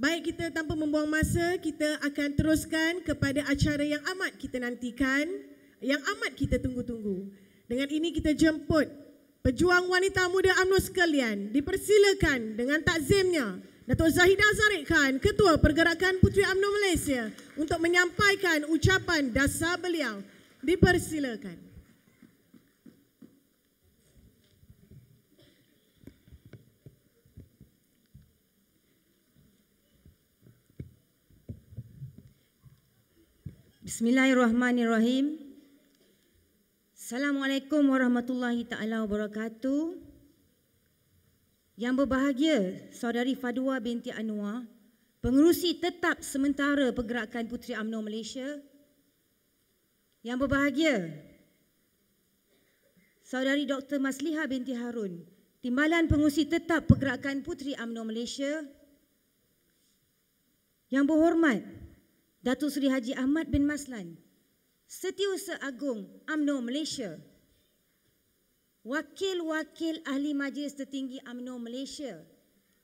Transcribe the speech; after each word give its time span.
Baik 0.00 0.32
kita 0.32 0.48
tanpa 0.48 0.72
membuang 0.72 1.12
masa, 1.12 1.60
kita 1.60 2.00
akan 2.00 2.32
teruskan 2.32 3.04
kepada 3.04 3.44
acara 3.44 3.84
yang 3.84 4.00
amat 4.16 4.32
kita 4.40 4.56
nantikan, 4.56 5.28
yang 5.84 6.00
amat 6.16 6.32
kita 6.40 6.56
tunggu-tunggu. 6.56 7.28
Dengan 7.68 7.84
ini 7.92 8.08
kita 8.08 8.32
jemput 8.32 8.88
pejuang 9.44 9.92
wanita 9.92 10.24
muda 10.32 10.56
UMNO 10.64 10.80
sekalian, 10.80 11.52
dipersilakan 11.52 12.56
dengan 12.56 12.80
takzimnya 12.80 13.60
Datuk 13.84 14.08
Zahidah 14.08 14.50
Zarik 14.56 14.88
Khan, 14.88 15.20
Ketua 15.20 15.60
Pergerakan 15.60 16.16
Puteri 16.24 16.48
UMNO 16.48 16.68
Malaysia 16.80 17.28
untuk 17.60 17.76
menyampaikan 17.84 18.72
ucapan 18.72 19.28
dasar 19.28 19.76
beliau. 19.76 20.24
Dipersilakan. 20.64 21.69
Bismillahirrahmanirrahim. 33.90 35.34
Assalamualaikum 36.94 37.90
warahmatullahi 37.90 38.62
taala 38.62 39.02
wabarakatuh. 39.02 39.98
Yang 41.74 41.94
berbahagia, 41.98 42.86
Saudari 42.94 43.34
Fadwa 43.34 43.74
binti 43.82 44.14
Anwar, 44.14 44.62
pengerusi 45.18 45.82
tetap 45.82 46.22
sementara 46.22 46.94
Pergerakan 46.94 47.50
Puteri 47.50 47.74
UMNO 47.74 47.98
Malaysia. 48.06 48.62
Yang 50.22 50.38
berbahagia, 50.46 51.10
Saudari 53.26 53.66
Dr. 53.66 53.98
Masliha 53.98 54.46
binti 54.46 54.70
Harun, 54.70 55.26
Timbalan 55.66 56.06
Pengurusi 56.06 56.46
Tetap 56.46 56.86
Pergerakan 56.86 57.42
Puteri 57.42 57.74
UMNO 57.74 58.06
Malaysia. 58.06 58.62
Yang 60.94 61.04
berhormat, 61.10 61.79
Datuk 62.40 62.72
Seri 62.72 62.88
Haji 62.88 63.12
Ahmad 63.20 63.52
bin 63.52 63.68
Maslan, 63.68 64.16
Setiausaha 64.88 65.60
Agung 65.60 66.08
AMNO 66.24 66.64
Malaysia, 66.64 67.20
Wakil-wakil 68.80 70.00
Ahli 70.08 70.32
Majlis 70.32 70.72
Tertinggi 70.72 71.20
AMNO 71.28 71.60
Malaysia, 71.60 72.24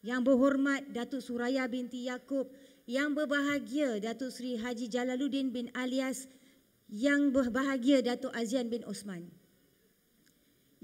Yang 0.05 0.21
berhormat 0.29 0.93
Datuk 0.93 1.25
Suraya 1.25 1.65
binti 1.73 2.05
Yaakob, 2.05 2.53
Yang 2.85 3.11
berbahagia 3.17 3.97
Datuk 3.97 4.29
Seri 4.29 4.61
Haji 4.61 4.93
Jalaluddin 4.93 5.49
bin 5.49 5.73
Alias, 5.73 6.29
Yang 6.93 7.33
berbahagia 7.33 8.05
Datuk 8.05 8.37
Azian 8.37 8.69
bin 8.69 8.85
Osman. 8.85 9.25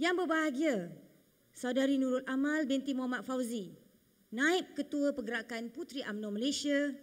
Yang 0.00 0.24
berbahagia 0.24 0.76
Saudari 1.52 2.00
Nurul 2.00 2.24
Amal 2.24 2.64
binti 2.64 2.96
Muhammad 2.96 3.28
Fauzi, 3.28 3.76
Naib 4.32 4.72
Ketua 4.72 5.12
Pergerakan 5.12 5.68
Puteri 5.68 6.00
AMNO 6.08 6.32
Malaysia, 6.32 6.96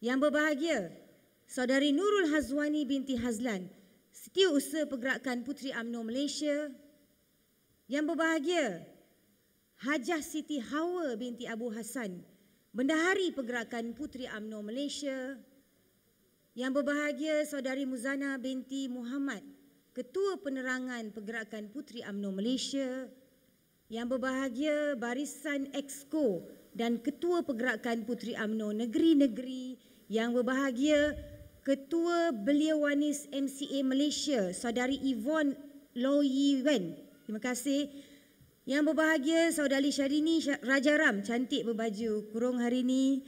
yang 0.00 0.16
berbahagia, 0.16 0.88
Saudari 1.44 1.92
Nurul 1.92 2.32
Hazwani 2.32 2.88
binti 2.88 3.20
Hazlan, 3.20 3.68
Setiausaha 4.16 4.88
Pergerakan 4.88 5.44
Puteri 5.44 5.76
UMNO 5.76 6.00
Malaysia. 6.08 6.72
Yang 7.84 8.04
berbahagia, 8.14 8.66
Hajah 9.84 10.22
Siti 10.24 10.56
Hawa 10.56 11.16
binti 11.20 11.44
Abu 11.44 11.68
Hassan, 11.68 12.24
Bendahari 12.72 13.34
Pergerakan 13.34 13.92
Puteri 13.92 14.24
UMNO 14.24 14.64
Malaysia. 14.64 15.36
Yang 16.56 16.80
berbahagia, 16.80 17.44
Saudari 17.44 17.84
Muzana 17.84 18.40
binti 18.40 18.88
Muhammad, 18.88 19.44
Ketua 19.92 20.40
Penerangan 20.40 21.12
Pergerakan 21.12 21.68
Puteri 21.68 22.00
UMNO 22.06 22.30
Malaysia. 22.32 23.04
Yang 23.90 24.06
berbahagia, 24.16 24.94
Barisan 24.94 25.66
Exco 25.74 26.46
dan 26.70 27.02
Ketua 27.02 27.42
Pergerakan 27.42 28.06
Puteri 28.06 28.38
UMNO 28.38 28.70
Negeri-Negeri 28.86 29.79
yang 30.10 30.34
berbahagia 30.34 31.14
Ketua 31.62 32.34
Beliawanis 32.34 33.30
MCA 33.30 33.86
Malaysia 33.86 34.50
Saudari 34.50 34.98
Yvonne 34.98 35.54
Low 35.94 36.18
Yi 36.26 36.66
Wen. 36.66 36.98
Terima 37.22 37.38
kasih. 37.38 37.86
Yang 38.66 38.90
berbahagia 38.90 39.54
Saudari 39.54 39.94
Syahrini 39.94 40.42
Rajaram 40.66 41.22
cantik 41.22 41.62
berbaju 41.62 42.26
kurung 42.34 42.58
hari 42.58 42.82
ini. 42.82 43.22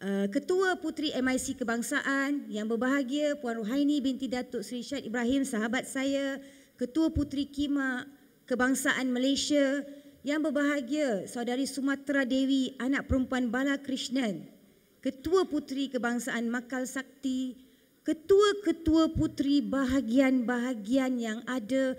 Uh, 0.00 0.28
Ketua 0.32 0.80
Puteri 0.80 1.12
MIC 1.16 1.60
Kebangsaan 1.60 2.48
yang 2.48 2.68
berbahagia 2.68 3.36
Puan 3.40 3.60
Ruhaini 3.60 4.00
binti 4.00 4.28
Datuk 4.28 4.64
Seri 4.64 4.80
Syed 4.80 5.04
Ibrahim 5.04 5.44
sahabat 5.44 5.84
saya, 5.88 6.40
Ketua 6.76 7.12
Puteri 7.12 7.48
Kima 7.48 8.08
Kebangsaan 8.48 9.08
Malaysia 9.12 9.84
yang 10.24 10.40
berbahagia 10.40 11.28
Saudari 11.28 11.68
Sumatera 11.68 12.24
Dewi 12.24 12.76
anak 12.80 13.08
perempuan 13.08 13.52
Bala 13.52 13.76
Krishnan 13.76 14.59
Ketua 15.00 15.48
Puteri 15.48 15.88
Kebangsaan 15.88 16.52
Makal 16.52 16.84
Sakti, 16.84 17.56
ketua-ketua 18.04 19.16
puteri 19.16 19.64
bahagian-bahagian 19.64 21.16
yang 21.16 21.40
ada, 21.48 21.96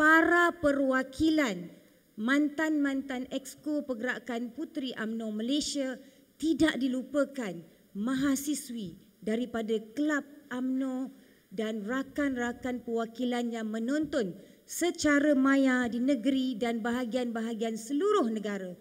para 0.00 0.56
perwakilan 0.56 1.68
mantan-mantan 2.16 3.28
exco 3.28 3.84
Pergerakan 3.84 4.56
Puteri 4.56 4.96
AMNO 4.96 5.28
Malaysia 5.28 6.00
tidak 6.40 6.80
dilupakan 6.80 7.52
mahasiswi 7.92 8.96
daripada 9.20 9.76
Kelab 9.92 10.24
AMNO 10.48 11.12
dan 11.52 11.84
rakan-rakan 11.84 12.80
perwakilan 12.80 13.52
yang 13.52 13.68
menonton 13.68 14.36
secara 14.64 15.36
maya 15.36 15.84
di 15.84 16.00
negeri 16.00 16.56
dan 16.56 16.80
bahagian-bahagian 16.80 17.76
seluruh 17.76 18.28
negara. 18.32 18.72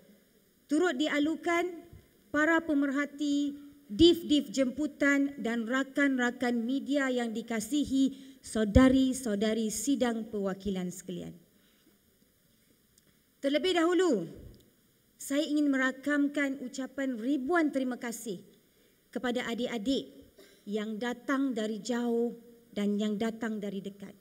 Turut 0.68 1.00
dialukan 1.00 1.87
para 2.32 2.60
pemerhati, 2.64 3.56
div-div 3.88 4.52
jemputan 4.52 5.36
dan 5.40 5.64
rakan-rakan 5.64 6.60
media 6.64 7.08
yang 7.08 7.32
dikasihi 7.32 8.38
saudari-saudari 8.44 9.72
sidang 9.72 10.28
perwakilan 10.28 10.92
sekalian. 10.92 11.36
Terlebih 13.40 13.78
dahulu, 13.80 14.28
saya 15.18 15.44
ingin 15.46 15.72
merakamkan 15.72 16.60
ucapan 16.64 17.16
ribuan 17.16 17.72
terima 17.72 17.96
kasih 17.96 18.44
kepada 19.12 19.46
adik-adik 19.48 20.10
yang 20.68 21.00
datang 21.00 21.56
dari 21.56 21.80
jauh 21.80 22.36
dan 22.76 23.00
yang 23.00 23.16
datang 23.16 23.58
dari 23.58 23.80
dekat. 23.80 24.14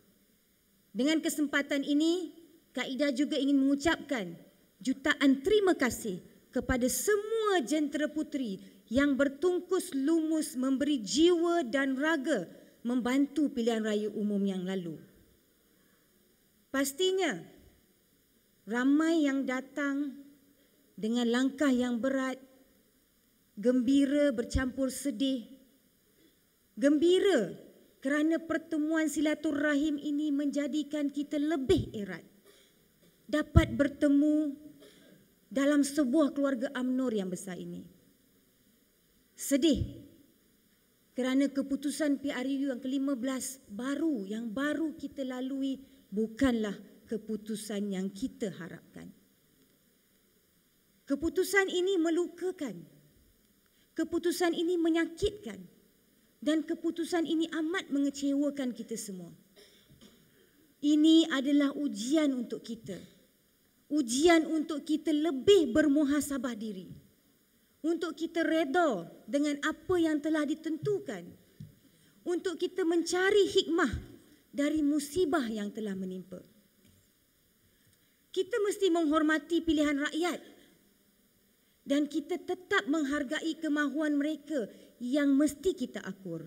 Dengan 0.97 1.21
kesempatan 1.21 1.85
ini, 1.85 2.33
Kak 2.73 2.89
Ida 2.89 3.13
juga 3.13 3.37
ingin 3.37 3.61
mengucapkan 3.61 4.37
jutaan 4.81 5.41
terima 5.41 5.77
kasih 5.77 6.21
kepada 6.57 6.89
semua 6.89 7.61
jentera 7.61 8.09
puteri 8.09 8.57
yang 8.89 9.13
bertungkus 9.13 9.93
lumus 9.93 10.57
memberi 10.57 11.05
jiwa 11.05 11.61
dan 11.69 12.01
raga 12.01 12.49
membantu 12.81 13.53
pilihan 13.53 13.85
raya 13.85 14.09
umum 14.17 14.41
yang 14.41 14.65
lalu. 14.65 14.97
Pastinya 16.73 17.37
ramai 18.65 19.29
yang 19.29 19.45
datang 19.45 20.17
dengan 20.97 21.29
langkah 21.29 21.69
yang 21.69 22.01
berat, 22.01 22.41
gembira 23.61 24.33
bercampur 24.33 24.89
sedih. 24.89 25.45
Gembira 26.73 27.53
kerana 28.01 28.41
pertemuan 28.41 29.13
silaturahim 29.13 30.01
ini 30.01 30.33
menjadikan 30.33 31.13
kita 31.13 31.37
lebih 31.37 31.93
erat. 31.93 32.25
Dapat 33.29 33.77
bertemu 33.77 34.66
dalam 35.57 35.81
sebuah 35.81 36.37
keluarga 36.37 36.69
Amnur 36.77 37.17
yang 37.17 37.33
besar 37.33 37.57
ini. 37.57 37.81
Sedih 39.33 40.05
kerana 41.17 41.49
keputusan 41.49 42.21
PRU 42.21 42.77
yang 42.77 42.81
ke-15 42.85 43.73
baru 43.73 44.29
yang 44.29 44.53
baru 44.53 44.93
kita 45.01 45.25
lalui 45.25 45.81
bukanlah 46.13 46.77
keputusan 47.09 47.89
yang 47.89 48.13
kita 48.13 48.53
harapkan. 48.53 49.09
Keputusan 51.09 51.73
ini 51.73 51.97
melukakan. 51.97 52.77
Keputusan 53.97 54.53
ini 54.53 54.77
menyakitkan. 54.77 55.57
Dan 56.37 56.69
keputusan 56.69 57.25
ini 57.25 57.49
amat 57.49 57.89
mengecewakan 57.89 58.77
kita 58.77 58.99
semua. 58.99 59.33
Ini 60.85 61.33
adalah 61.33 61.73
ujian 61.73 62.37
untuk 62.37 62.61
kita 62.61 63.16
ujian 63.91 64.47
untuk 64.51 64.83
kita 64.83 65.15
lebih 65.15 65.71
bermuhasabah 65.71 66.55
diri. 66.59 66.91
Untuk 67.87 68.19
kita 68.19 68.43
reda 68.43 69.07
dengan 69.31 69.63
apa 69.63 69.95
yang 69.99 70.19
telah 70.19 70.43
ditentukan. 70.43 71.23
Untuk 72.27 72.59
kita 72.59 72.83
mencari 72.83 73.47
hikmah 73.47 73.93
dari 74.51 74.83
musibah 74.83 75.47
yang 75.47 75.71
telah 75.71 75.95
menimpa. 75.95 76.43
Kita 78.35 78.57
mesti 78.67 78.91
menghormati 78.91 79.63
pilihan 79.63 80.03
rakyat. 80.03 80.41
Dan 81.87 82.11
kita 82.11 82.43
tetap 82.43 82.91
menghargai 82.91 83.55
kemahuan 83.63 84.19
mereka 84.19 84.67
yang 84.99 85.39
mesti 85.39 85.71
kita 85.71 86.03
akur. 86.03 86.43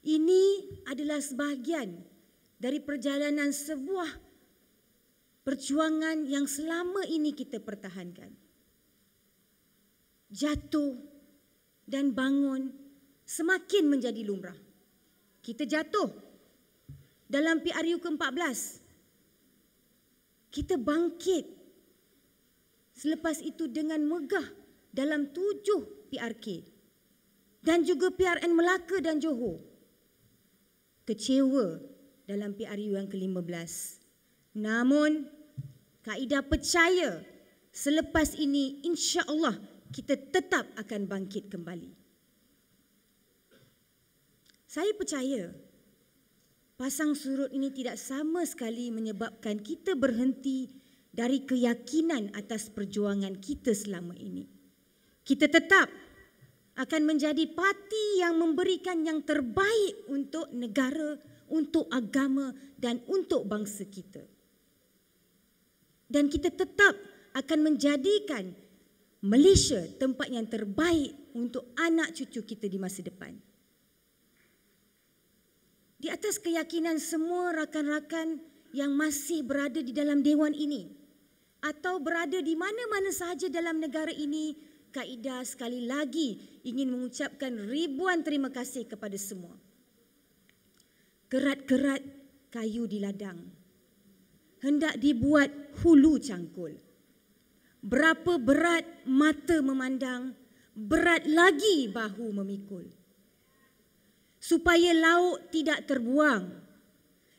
Ini 0.00 0.42
adalah 0.88 1.20
sebahagian 1.20 2.00
dari 2.56 2.80
perjalanan 2.80 3.52
sebuah 3.52 4.27
perjuangan 5.48 6.28
yang 6.28 6.44
selama 6.44 7.08
ini 7.08 7.32
kita 7.32 7.56
pertahankan. 7.56 8.36
jatuh 10.28 10.92
dan 11.88 12.12
bangun 12.12 12.68
semakin 13.24 13.88
menjadi 13.88 14.28
lumrah. 14.28 14.60
Kita 15.40 15.64
jatuh 15.64 16.12
dalam 17.24 17.64
PRU 17.64 17.96
ke-14. 17.96 18.60
Kita 20.52 20.76
bangkit 20.76 21.48
selepas 22.92 23.40
itu 23.40 23.72
dengan 23.72 24.04
megah 24.04 24.44
dalam 24.92 25.32
tujuh 25.32 26.12
PRK 26.12 26.60
dan 27.64 27.88
juga 27.88 28.12
PRN 28.12 28.52
Melaka 28.52 29.00
dan 29.00 29.16
Johor. 29.16 29.64
Kecewa 31.08 31.80
dalam 32.28 32.52
PRU 32.52 33.00
yang 33.00 33.08
ke-15. 33.08 34.04
Namun, 34.60 35.37
kaedah 36.08 36.40
percaya 36.40 37.20
selepas 37.68 38.32
ini 38.40 38.80
insya 38.88 39.20
Allah 39.28 39.60
kita 39.92 40.16
tetap 40.16 40.64
akan 40.80 41.04
bangkit 41.04 41.52
kembali. 41.52 41.92
Saya 44.64 44.88
percaya 44.96 45.52
pasang 46.80 47.12
surut 47.12 47.52
ini 47.52 47.68
tidak 47.72 48.00
sama 48.00 48.40
sekali 48.48 48.88
menyebabkan 48.88 49.60
kita 49.60 49.96
berhenti 50.00 50.72
dari 51.12 51.44
keyakinan 51.44 52.32
atas 52.32 52.72
perjuangan 52.72 53.36
kita 53.36 53.76
selama 53.76 54.16
ini. 54.16 54.48
Kita 55.24 55.44
tetap 55.44 55.92
akan 56.78 57.02
menjadi 57.04 57.44
parti 57.52 58.24
yang 58.24 58.40
memberikan 58.40 59.04
yang 59.04 59.20
terbaik 59.24 60.08
untuk 60.08 60.48
negara, 60.56 61.20
untuk 61.52 61.84
agama 61.92 62.56
dan 62.80 63.04
untuk 63.08 63.44
bangsa 63.44 63.84
kita. 63.88 64.37
Dan 66.08 66.32
kita 66.32 66.48
tetap 66.48 66.96
akan 67.36 67.72
menjadikan 67.72 68.56
Malaysia 69.20 69.84
tempat 70.00 70.32
yang 70.32 70.48
terbaik 70.48 71.12
untuk 71.36 71.68
anak 71.76 72.16
cucu 72.16 72.42
kita 72.42 72.66
di 72.66 72.80
masa 72.80 73.04
depan. 73.04 73.36
Di 75.98 76.08
atas 76.08 76.38
keyakinan 76.38 77.02
semua 77.02 77.52
rakan-rakan 77.52 78.38
yang 78.70 78.94
masih 78.94 79.42
berada 79.42 79.82
di 79.82 79.90
dalam 79.90 80.22
dewan 80.22 80.54
ini 80.54 80.94
atau 81.58 81.98
berada 81.98 82.38
di 82.38 82.54
mana-mana 82.54 83.10
sahaja 83.10 83.50
dalam 83.50 83.82
negara 83.82 84.14
ini, 84.14 84.54
Kaida 84.88 85.44
sekali 85.44 85.84
lagi 85.84 86.60
ingin 86.64 86.88
mengucapkan 86.88 87.52
ribuan 87.68 88.24
terima 88.24 88.48
kasih 88.48 88.88
kepada 88.88 89.20
semua. 89.20 89.52
Kerat-kerat 91.28 92.00
kayu 92.48 92.88
di 92.88 92.96
ladang 93.04 93.57
hendak 94.62 94.98
dibuat 94.98 95.50
hulu 95.82 96.18
cangkul. 96.18 96.74
Berapa 97.78 98.42
berat 98.42 98.84
mata 99.06 99.62
memandang, 99.62 100.34
berat 100.74 101.26
lagi 101.30 101.86
bahu 101.90 102.34
memikul. 102.42 102.86
Supaya 104.38 104.94
lauk 104.94 105.50
tidak 105.50 105.86
terbuang, 105.86 106.50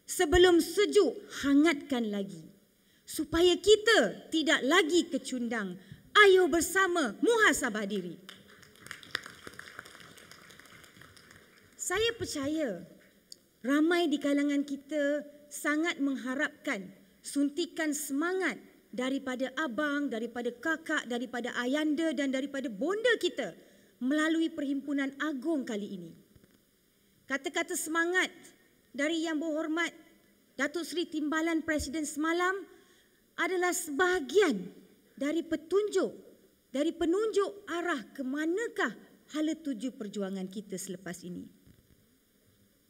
sebelum 0.07 0.60
sejuk 0.63 1.16
hangatkan 1.44 2.07
lagi. 2.07 2.44
Supaya 3.10 3.57
kita 3.57 4.30
tidak 4.30 4.62
lagi 4.62 5.10
kecundang, 5.10 5.75
ayo 6.13 6.45
bersama 6.45 7.18
muhasabah 7.19 7.86
diri. 7.89 8.13
Saya 11.74 12.13
percaya 12.13 12.86
ramai 13.66 14.06
di 14.06 14.21
kalangan 14.21 14.62
kita 14.62 15.25
sangat 15.50 15.98
mengharapkan 15.98 16.99
suntikan 17.21 17.92
semangat 17.92 18.57
daripada 18.89 19.54
abang, 19.60 20.10
daripada 20.10 20.50
kakak, 20.50 21.06
daripada 21.06 21.54
ayanda 21.62 22.10
dan 22.13 22.33
daripada 22.33 22.68
bonda 22.68 23.13
kita 23.21 23.54
melalui 24.01 24.50
perhimpunan 24.50 25.13
agung 25.21 25.68
kali 25.68 26.00
ini. 26.00 26.12
Kata-kata 27.30 27.77
semangat 27.77 28.31
dari 28.89 29.30
yang 29.30 29.38
berhormat 29.38 29.94
Datuk 30.57 30.83
Seri 30.83 31.06
Timbalan 31.06 31.62
Presiden 31.62 32.04
semalam 32.04 32.66
adalah 33.38 33.71
sebahagian 33.71 34.68
dari 35.16 35.45
petunjuk, 35.45 36.12
dari 36.74 36.92
penunjuk 36.92 37.69
arah 37.69 38.01
ke 38.12 38.25
manakah 38.25 38.92
hala 39.38 39.54
tuju 39.54 39.94
perjuangan 39.94 40.50
kita 40.50 40.75
selepas 40.75 41.21
ini. 41.21 41.45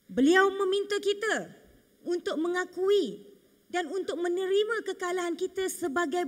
Beliau 0.09 0.49
meminta 0.49 0.97
kita 0.97 1.51
untuk 2.07 2.39
mengakui 2.41 3.21
dan 3.69 3.85
untuk 3.93 4.17
menerima 4.17 4.81
kekalahan 4.81 5.37
kita 5.37 5.69
sebagai 5.69 6.25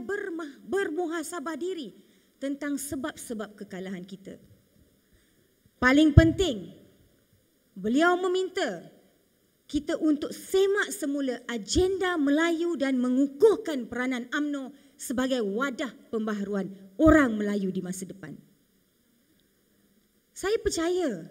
bermuhasabah 0.66 1.58
diri 1.58 1.98
tentang 2.38 2.78
sebab-sebab 2.78 3.58
kekalahan 3.58 4.06
kita. 4.06 4.38
Paling 5.82 6.14
penting, 6.14 6.70
beliau 7.74 8.14
meminta 8.22 8.86
kita 9.66 9.98
untuk 9.98 10.30
semak 10.30 10.94
semula 10.94 11.42
agenda 11.50 12.14
Melayu 12.22 12.78
dan 12.78 13.02
mengukuhkan 13.02 13.90
peranan 13.90 14.30
AMNO 14.30 14.70
sebagai 14.94 15.42
wadah 15.42 15.90
pembaharuan 16.14 16.70
orang 17.02 17.34
Melayu 17.34 17.74
di 17.74 17.82
masa 17.82 18.06
depan. 18.06 18.38
Saya 20.38 20.62
percaya 20.62 21.26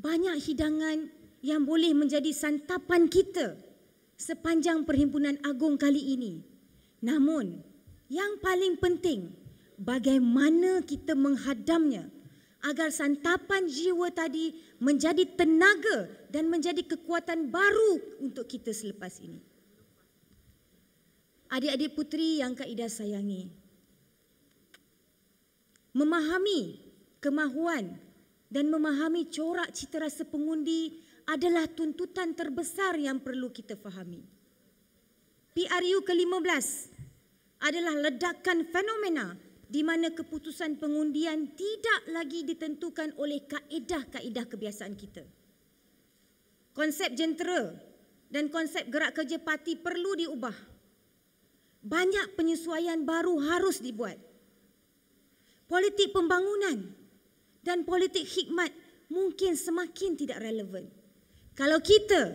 banyak 0.00 0.40
hidangan 0.40 1.12
yang 1.44 1.68
boleh 1.68 1.92
menjadi 1.92 2.32
santapan 2.32 3.08
kita 3.12 3.60
sepanjang 4.16 4.86
perhimpunan 4.86 5.38
agung 5.42 5.78
kali 5.78 6.14
ini. 6.14 6.42
Namun, 7.04 7.60
yang 8.08 8.40
paling 8.40 8.80
penting, 8.80 9.32
bagaimana 9.76 10.80
kita 10.86 11.12
menghadamnya 11.12 12.08
agar 12.64 12.88
santapan 12.88 13.68
jiwa 13.68 14.08
tadi 14.08 14.56
menjadi 14.80 15.28
tenaga 15.36 16.08
dan 16.32 16.48
menjadi 16.48 16.80
kekuatan 16.80 17.52
baru 17.52 18.24
untuk 18.24 18.48
kita 18.48 18.72
selepas 18.72 19.20
ini. 19.20 19.40
Adik-adik 21.52 21.92
putri 21.92 22.40
yang 22.40 22.56
Kak 22.56 22.66
Ida 22.66 22.88
sayangi, 22.88 23.52
memahami 25.92 26.80
kemahuan 27.20 28.00
dan 28.48 28.72
memahami 28.72 29.28
corak 29.28 29.70
cita 29.76 30.02
rasa 30.02 30.24
pengundi 30.24 31.03
adalah 31.24 31.64
tuntutan 31.68 32.36
terbesar 32.36 32.96
yang 33.00 33.20
perlu 33.20 33.48
kita 33.48 33.76
fahami. 33.80 34.20
PRU 35.54 35.98
ke-15 36.02 36.66
adalah 37.62 37.94
ledakan 38.10 38.68
fenomena 38.68 39.38
di 39.64 39.80
mana 39.80 40.12
keputusan 40.12 40.76
pengundian 40.76 41.56
tidak 41.56 42.00
lagi 42.12 42.44
ditentukan 42.44 43.16
oleh 43.16 43.42
kaedah-kaedah 43.48 44.44
kebiasaan 44.50 44.94
kita. 44.94 45.24
Konsep 46.74 47.14
jentera 47.14 47.70
dan 48.28 48.50
konsep 48.50 48.90
gerak 48.90 49.14
kerja 49.14 49.38
parti 49.38 49.78
perlu 49.78 50.18
diubah. 50.18 50.54
Banyak 51.84 52.34
penyesuaian 52.34 53.06
baru 53.06 53.38
harus 53.38 53.78
dibuat. 53.78 54.18
Politik 55.70 56.12
pembangunan 56.12 56.92
dan 57.62 57.86
politik 57.86 58.26
hikmat 58.26 58.74
mungkin 59.08 59.54
semakin 59.54 60.18
tidak 60.18 60.42
relevan. 60.42 61.03
Kalau 61.54 61.78
kita 61.78 62.34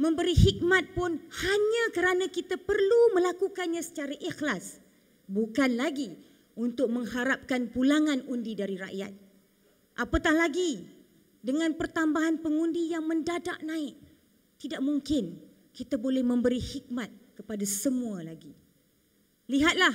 memberi 0.00 0.32
hikmat 0.32 0.96
pun 0.96 1.20
hanya 1.20 1.84
kerana 1.92 2.24
kita 2.32 2.56
perlu 2.56 3.12
melakukannya 3.12 3.84
secara 3.84 4.16
ikhlas, 4.16 4.80
bukan 5.28 5.76
lagi 5.76 6.16
untuk 6.56 6.88
mengharapkan 6.88 7.68
pulangan 7.68 8.24
undi 8.24 8.56
dari 8.56 8.80
rakyat. 8.80 9.12
Apatah 10.00 10.32
lagi 10.32 10.88
dengan 11.44 11.76
pertambahan 11.76 12.40
pengundi 12.40 12.96
yang 12.96 13.04
mendadak 13.04 13.60
naik, 13.60 13.98
tidak 14.56 14.80
mungkin 14.80 15.38
kita 15.76 16.00
boleh 16.00 16.24
memberi 16.24 16.58
hikmat 16.58 17.36
kepada 17.36 17.62
semua 17.68 18.24
lagi. 18.24 18.50
Lihatlah 19.52 19.94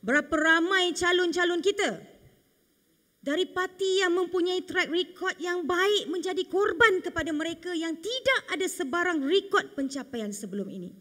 berapa 0.00 0.32
ramai 0.32 0.96
calon-calon 0.96 1.60
kita 1.60 2.15
dari 3.26 3.42
parti 3.42 4.06
yang 4.06 4.14
mempunyai 4.14 4.62
track 4.62 4.86
record 4.86 5.34
yang 5.42 5.66
baik 5.66 6.06
menjadi 6.06 6.46
korban 6.46 7.02
kepada 7.02 7.34
mereka 7.34 7.74
yang 7.74 7.98
tidak 7.98 8.40
ada 8.54 8.70
sebarang 8.70 9.18
rekod 9.26 9.74
pencapaian 9.74 10.30
sebelum 10.30 10.70
ini. 10.70 10.94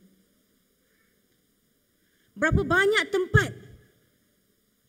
Berapa 2.34 2.66
banyak 2.66 3.06
tempat 3.14 3.54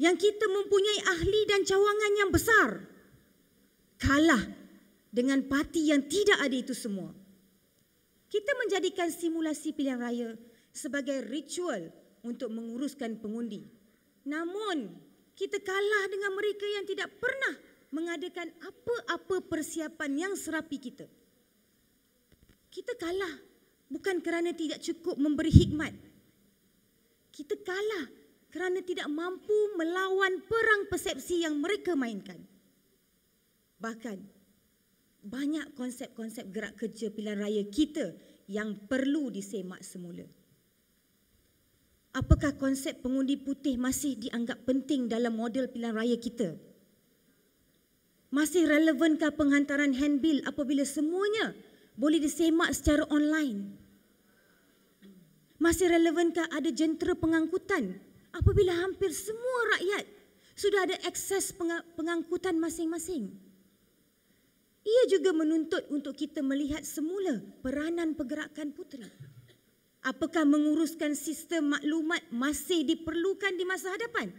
yang 0.00 0.16
kita 0.16 0.48
mempunyai 0.48 1.00
ahli 1.12 1.40
dan 1.44 1.60
cawangan 1.68 2.12
yang 2.16 2.30
besar 2.32 2.68
kalah 4.00 4.44
dengan 5.12 5.44
parti 5.44 5.92
yang 5.92 6.08
tidak 6.08 6.40
ada 6.40 6.56
itu 6.56 6.72
semua. 6.72 7.12
Kita 8.32 8.52
menjadikan 8.64 9.12
simulasi 9.12 9.76
pilihan 9.76 10.00
raya 10.00 10.32
sebagai 10.72 11.20
ritual 11.28 11.92
untuk 12.24 12.48
menguruskan 12.48 13.20
pengundi. 13.20 13.68
Namun, 14.24 15.05
kita 15.36 15.60
kalah 15.60 16.04
dengan 16.08 16.32
mereka 16.32 16.64
yang 16.64 16.88
tidak 16.88 17.12
pernah 17.20 17.54
mengadakan 17.92 18.48
apa-apa 18.64 19.44
persiapan 19.44 20.10
yang 20.16 20.32
serapi 20.34 20.80
kita. 20.80 21.04
Kita 22.72 22.96
kalah 22.96 23.36
bukan 23.92 24.24
kerana 24.24 24.56
tidak 24.56 24.80
cukup 24.80 25.20
memberi 25.20 25.52
hikmat. 25.52 25.92
Kita 27.30 27.52
kalah 27.60 28.08
kerana 28.48 28.80
tidak 28.80 29.06
mampu 29.12 29.76
melawan 29.76 30.40
perang 30.48 30.88
persepsi 30.88 31.44
yang 31.44 31.60
mereka 31.60 31.92
mainkan. 31.92 32.40
Bahkan 33.76 34.18
banyak 35.20 35.76
konsep-konsep 35.76 36.48
gerak 36.48 36.80
kerja 36.80 37.12
pilihan 37.12 37.44
raya 37.44 37.64
kita 37.68 38.16
yang 38.48 38.88
perlu 38.88 39.28
disemak 39.28 39.84
semula. 39.84 40.24
Apakah 42.16 42.56
konsep 42.56 43.04
pengundi 43.04 43.36
putih 43.36 43.76
masih 43.76 44.16
dianggap 44.16 44.64
penting 44.64 45.04
dalam 45.04 45.36
model 45.36 45.68
pilihan 45.68 45.92
raya 45.92 46.16
kita? 46.16 46.56
Masih 48.32 48.64
relevankah 48.64 49.36
penghantaran 49.36 49.92
handbill 49.92 50.40
apabila 50.48 50.80
semuanya 50.88 51.52
boleh 51.92 52.16
disemak 52.16 52.72
secara 52.72 53.04
online? 53.12 53.68
Masih 55.60 55.92
relevankah 55.92 56.48
ada 56.56 56.72
jentera 56.72 57.12
pengangkutan 57.12 58.00
apabila 58.32 58.72
hampir 58.72 59.12
semua 59.12 59.76
rakyat 59.76 60.08
sudah 60.56 60.88
ada 60.88 60.96
akses 61.04 61.52
pengangkutan 62.00 62.56
masing-masing? 62.56 63.28
Ia 64.88 65.02
juga 65.12 65.36
menuntut 65.36 65.84
untuk 65.92 66.16
kita 66.16 66.40
melihat 66.40 66.80
semula 66.80 67.44
peranan 67.60 68.16
pergerakan 68.16 68.72
puteri. 68.72 69.35
Apakah 70.06 70.46
menguruskan 70.46 71.18
sistem 71.18 71.74
maklumat 71.74 72.22
masih 72.30 72.86
diperlukan 72.86 73.58
di 73.58 73.66
masa 73.66 73.90
hadapan? 73.90 74.30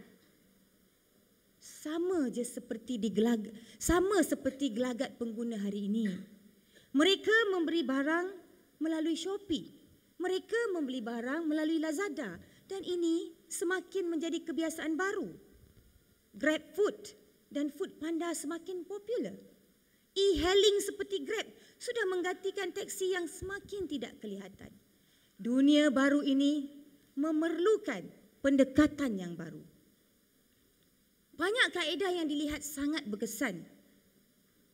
Sama 1.60 2.32
je 2.32 2.40
seperti 2.40 2.96
di 2.96 3.12
gelag 3.12 3.52
sama 3.76 4.24
seperti 4.24 4.72
gelagat 4.72 5.20
pengguna 5.20 5.60
hari 5.60 5.92
ini. 5.92 6.08
Mereka 6.96 7.52
memberi 7.52 7.84
barang 7.84 8.26
melalui 8.80 9.12
Shopee. 9.12 9.68
Mereka 10.16 10.72
membeli 10.72 11.04
barang 11.04 11.44
melalui 11.44 11.76
Lazada 11.76 12.40
dan 12.64 12.80
ini 12.88 13.36
semakin 13.52 14.08
menjadi 14.08 14.40
kebiasaan 14.48 14.96
baru. 14.96 15.28
Grab 16.32 16.64
Food 16.72 17.12
dan 17.52 17.68
Food 17.68 18.00
Panda 18.00 18.32
semakin 18.32 18.88
popular. 18.88 19.36
E-hailing 20.16 20.80
seperti 20.80 21.28
Grab 21.28 21.44
sudah 21.76 22.08
menggantikan 22.08 22.72
teksi 22.72 23.12
yang 23.12 23.28
semakin 23.28 23.84
tidak 23.84 24.16
kelihatan. 24.16 24.72
Dunia 25.38 25.94
baru 25.94 26.26
ini 26.26 26.66
memerlukan 27.14 28.02
pendekatan 28.42 29.14
yang 29.14 29.38
baru. 29.38 29.62
Banyak 31.38 31.68
kaedah 31.70 32.10
yang 32.10 32.26
dilihat 32.26 32.66
sangat 32.66 33.06
berkesan 33.06 33.62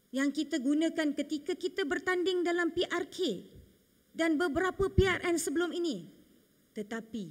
yang 0.08 0.32
kita 0.32 0.56
gunakan 0.56 1.12
ketika 1.12 1.52
kita 1.52 1.84
bertanding 1.84 2.40
dalam 2.40 2.72
PRK 2.72 3.44
dan 4.16 4.40
beberapa 4.40 4.88
PRN 4.88 5.36
sebelum 5.36 5.76
ini. 5.76 6.08
Tetapi 6.72 7.24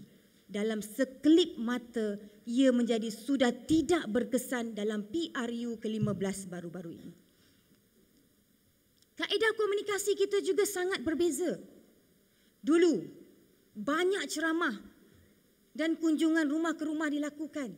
dalam 0.46 0.86
sekelip 0.86 1.58
mata 1.58 2.22
ia 2.46 2.70
menjadi 2.70 3.10
sudah 3.10 3.50
tidak 3.50 4.06
berkesan 4.14 4.78
dalam 4.78 5.10
PRU 5.10 5.82
ke-15 5.82 6.38
baru-baru 6.54 6.92
ini. 6.94 7.14
Kaedah 9.18 9.52
komunikasi 9.58 10.14
kita 10.14 10.46
juga 10.46 10.70
sangat 10.70 11.02
berbeza. 11.02 11.58
Dulu 12.62 13.23
banyak 13.74 14.24
ceramah 14.30 14.78
dan 15.74 15.98
kunjungan 15.98 16.46
rumah 16.46 16.78
ke 16.78 16.86
rumah 16.86 17.10
dilakukan. 17.10 17.74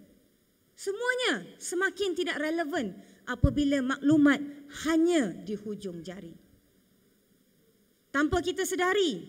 Semuanya 0.75 1.47
semakin 1.55 2.11
tidak 2.11 2.35
relevan 2.35 2.91
apabila 3.23 3.79
maklumat 3.79 4.43
hanya 4.87 5.31
di 5.31 5.55
hujung 5.55 6.03
jari. 6.03 6.35
Tanpa 8.11 8.43
kita 8.43 8.67
sedari, 8.67 9.23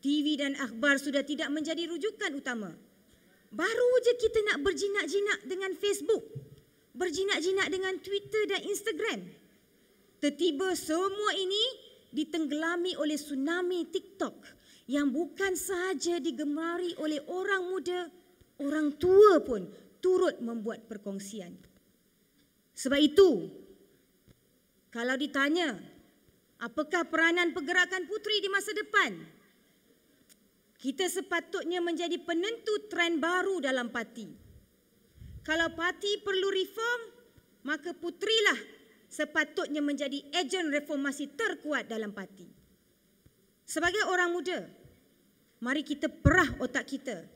TV 0.00 0.36
dan 0.40 0.56
akhbar 0.56 0.96
sudah 1.00 1.24
tidak 1.24 1.48
menjadi 1.52 1.88
rujukan 1.88 2.32
utama. 2.36 2.72
Baru 3.52 3.90
je 4.04 4.12
kita 4.20 4.40
nak 4.52 4.64
berjinak-jinak 4.64 5.48
dengan 5.48 5.72
Facebook, 5.76 6.24
berjinak-jinak 6.96 7.68
dengan 7.72 7.94
Twitter 8.00 8.48
dan 8.48 8.60
Instagram. 8.64 9.20
Tiba-tiba 10.16 10.74
semua 10.74 11.30
ini 11.38 11.64
ditenggelami 12.10 12.98
oleh 12.98 13.14
tsunami 13.14 13.86
TikTok 13.86 14.34
yang 14.86 15.10
bukan 15.10 15.58
sahaja 15.58 16.22
digemari 16.22 16.94
oleh 17.02 17.18
orang 17.26 17.62
muda, 17.66 18.06
orang 18.62 18.94
tua 18.94 19.42
pun 19.42 19.66
turut 19.98 20.38
membuat 20.38 20.86
perkongsian. 20.86 21.58
Sebab 22.76 23.00
itu, 23.02 23.50
kalau 24.94 25.18
ditanya, 25.18 25.74
apakah 26.62 27.02
peranan 27.10 27.50
pergerakan 27.50 28.06
puteri 28.06 28.38
di 28.38 28.48
masa 28.48 28.70
depan? 28.72 29.12
Kita 30.76 31.08
sepatutnya 31.10 31.82
menjadi 31.82 32.20
penentu 32.22 32.86
trend 32.86 33.18
baru 33.18 33.58
dalam 33.58 33.90
parti. 33.90 34.28
Kalau 35.42 35.72
parti 35.74 36.20
perlu 36.22 36.48
reform, 36.52 37.02
maka 37.66 37.90
puterilah 37.90 38.58
sepatutnya 39.10 39.82
menjadi 39.82 40.22
ejen 40.36 40.70
reformasi 40.70 41.34
terkuat 41.34 41.90
dalam 41.90 42.14
parti. 42.14 42.65
Sebagai 43.66 44.06
orang 44.06 44.30
muda, 44.30 44.62
mari 45.58 45.82
kita 45.82 46.06
perah 46.06 46.54
otak 46.62 46.86
kita 46.86 47.26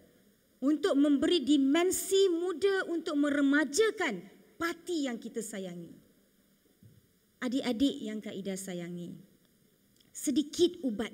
untuk 0.62 0.94
memberi 0.94 1.42
dimensi 1.42 2.30
muda 2.30 2.86
untuk 2.86 3.18
meremajakan 3.18 4.22
parti 4.54 5.10
yang 5.10 5.18
kita 5.18 5.42
sayangi. 5.42 5.90
Adik-adik 7.42 7.96
yang 8.04 8.22
Kak 8.22 8.36
Ida 8.36 8.54
sayangi, 8.54 9.16
sedikit 10.14 10.78
ubat. 10.86 11.10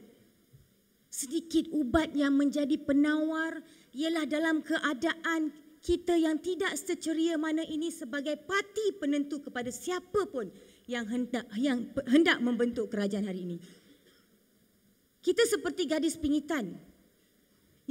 Sedikit 1.08 1.72
ubat 1.72 2.12
yang 2.12 2.36
menjadi 2.36 2.76
penawar 2.76 3.64
ialah 3.96 4.28
dalam 4.28 4.60
keadaan 4.60 5.48
kita 5.80 6.12
yang 6.18 6.36
tidak 6.42 6.76
seceria 6.76 7.40
mana 7.40 7.64
ini 7.64 7.88
sebagai 7.88 8.36
parti 8.36 8.92
penentu 9.00 9.40
kepada 9.40 9.72
siapa 9.72 10.28
pun 10.28 10.50
yang 10.90 11.08
hendak 11.08 11.46
yang 11.56 11.88
hendak 12.10 12.36
membentuk 12.42 12.90
kerajaan 12.92 13.24
hari 13.24 13.48
ini. 13.48 13.56
Kita 15.26 15.42
seperti 15.42 15.90
gadis 15.90 16.14
pingitan 16.14 16.78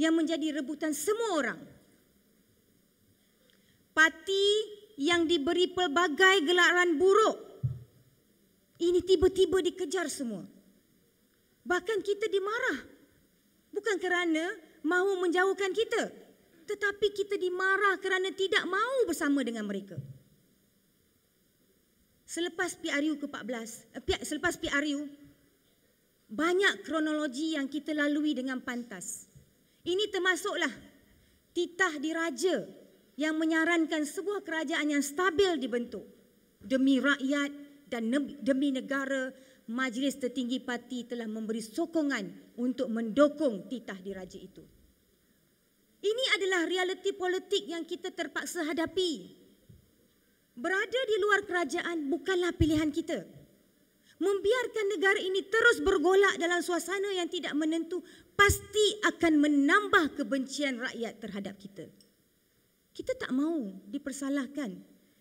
yang 0.00 0.16
menjadi 0.16 0.56
rebutan 0.56 0.96
semua 0.96 1.36
orang. 1.36 1.60
Parti 3.92 4.44
yang 4.96 5.28
diberi 5.28 5.68
pelbagai 5.68 6.48
gelaran 6.48 6.96
buruk 6.96 7.36
ini 8.80 9.04
tiba-tiba 9.04 9.60
dikejar 9.60 10.08
semua. 10.08 10.44
Bahkan 11.64 11.98
kita 12.00 12.28
dimarah. 12.28 12.80
Bukan 13.72 13.96
kerana 14.00 14.56
mahu 14.80 15.20
menjauhkan 15.24 15.76
kita. 15.76 16.12
Tetapi 16.68 17.06
kita 17.12 17.36
dimarah 17.36 18.00
kerana 18.00 18.32
tidak 18.32 18.64
mahu 18.64 19.08
bersama 19.08 19.44
dengan 19.44 19.64
mereka. 19.68 19.96
Selepas 22.26 22.74
PRU 22.80 23.20
ke-14, 23.22 23.86
eh, 23.96 24.24
selepas 24.26 24.58
PRU, 24.58 25.06
banyak 26.26 26.82
kronologi 26.82 27.54
yang 27.54 27.70
kita 27.70 27.94
lalui 27.94 28.34
dengan 28.34 28.58
pantas. 28.58 29.30
Ini 29.86 30.10
termasuklah 30.10 30.72
titah 31.54 31.94
diraja 32.02 32.66
yang 33.14 33.38
menyarankan 33.38 34.02
sebuah 34.02 34.42
kerajaan 34.42 34.90
yang 34.90 35.02
stabil 35.02 35.56
dibentuk 35.56 36.04
demi 36.58 36.98
rakyat 36.98 37.50
dan 37.86 38.10
demi 38.42 38.74
negara 38.74 39.30
Majlis 39.66 40.18
Tertinggi 40.18 40.62
Parti 40.62 41.06
telah 41.06 41.26
memberi 41.26 41.62
sokongan 41.62 42.54
untuk 42.58 42.90
mendukung 42.90 43.66
titah 43.70 43.98
diraja 43.98 44.38
itu. 44.38 44.62
Ini 46.06 46.24
adalah 46.38 46.70
realiti 46.70 47.10
politik 47.14 47.66
yang 47.66 47.82
kita 47.82 48.14
terpaksa 48.14 48.62
hadapi. 48.62 49.42
Berada 50.54 51.00
di 51.06 51.16
luar 51.18 51.42
kerajaan 51.42 52.06
bukanlah 52.06 52.54
pilihan 52.54 52.94
kita 52.94 53.35
membiarkan 54.16 54.86
negara 54.96 55.20
ini 55.20 55.44
terus 55.44 55.84
bergolak 55.84 56.40
dalam 56.40 56.64
suasana 56.64 57.12
yang 57.12 57.28
tidak 57.28 57.52
menentu 57.52 58.00
pasti 58.32 59.00
akan 59.04 59.40
menambah 59.40 60.16
kebencian 60.16 60.80
rakyat 60.80 61.20
terhadap 61.20 61.54
kita. 61.60 61.88
Kita 62.96 63.12
tak 63.12 63.32
mahu 63.32 63.76
dipersalahkan 63.92 64.72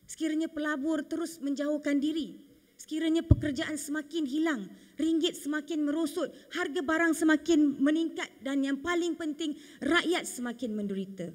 sekiranya 0.07 0.47
pelabur 0.47 1.03
terus 1.03 1.41
menjauhkan 1.43 1.99
diri, 1.99 2.39
sekiranya 2.79 3.25
pekerjaan 3.25 3.75
semakin 3.75 4.23
hilang, 4.23 4.69
ringgit 4.95 5.35
semakin 5.35 5.83
merosot, 5.83 6.31
harga 6.55 6.79
barang 6.79 7.13
semakin 7.17 7.81
meningkat 7.81 8.29
dan 8.39 8.63
yang 8.63 8.79
paling 8.79 9.17
penting 9.19 9.57
rakyat 9.83 10.23
semakin 10.23 10.71
menderita. 10.71 11.27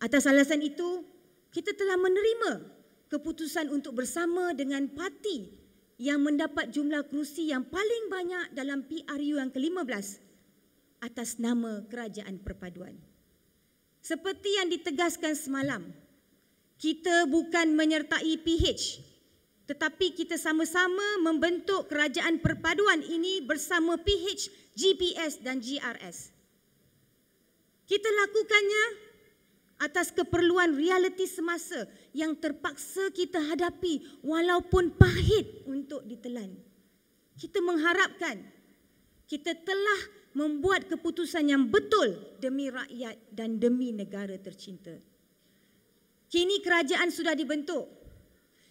Atas 0.00 0.24
alasan 0.24 0.64
itu, 0.64 1.04
kita 1.50 1.74
telah 1.76 1.98
menerima 1.98 2.62
keputusan 3.10 3.68
untuk 3.74 3.98
bersama 3.98 4.54
dengan 4.54 4.86
parti 4.94 5.50
yang 6.00 6.24
mendapat 6.24 6.72
jumlah 6.72 7.04
kerusi 7.12 7.52
yang 7.52 7.68
paling 7.68 8.08
banyak 8.08 8.56
dalam 8.56 8.88
PRU 8.88 9.36
yang 9.36 9.52
ke-15 9.52 10.16
atas 11.04 11.36
nama 11.36 11.84
Kerajaan 11.84 12.40
Perpaduan. 12.40 12.96
Seperti 14.00 14.56
yang 14.56 14.72
ditegaskan 14.72 15.36
semalam, 15.36 15.92
kita 16.80 17.28
bukan 17.28 17.76
menyertai 17.76 18.40
PH 18.40 19.10
tetapi 19.70 20.18
kita 20.18 20.34
sama-sama 20.34 21.22
membentuk 21.22 21.86
Kerajaan 21.86 22.42
Perpaduan 22.42 23.06
ini 23.06 23.38
bersama 23.38 23.94
PH, 24.02 24.50
GPS 24.74 25.38
dan 25.46 25.62
GRS. 25.62 26.34
Kita 27.86 28.10
lakukannya 28.10 29.09
atas 29.80 30.12
keperluan 30.12 30.76
realiti 30.76 31.24
semasa 31.24 31.88
yang 32.12 32.36
terpaksa 32.36 33.08
kita 33.16 33.40
hadapi 33.40 34.20
walaupun 34.20 34.92
pahit 34.92 35.64
untuk 35.64 36.04
ditelan. 36.04 36.52
Kita 37.40 37.64
mengharapkan 37.64 38.44
kita 39.24 39.56
telah 39.56 40.00
membuat 40.36 40.84
keputusan 40.86 41.48
yang 41.48 41.64
betul 41.72 42.12
demi 42.38 42.68
rakyat 42.68 43.16
dan 43.32 43.56
demi 43.56 43.90
negara 43.90 44.36
tercinta. 44.36 44.92
Kini 46.30 46.62
kerajaan 46.62 47.10
sudah 47.10 47.34
dibentuk 47.34 47.88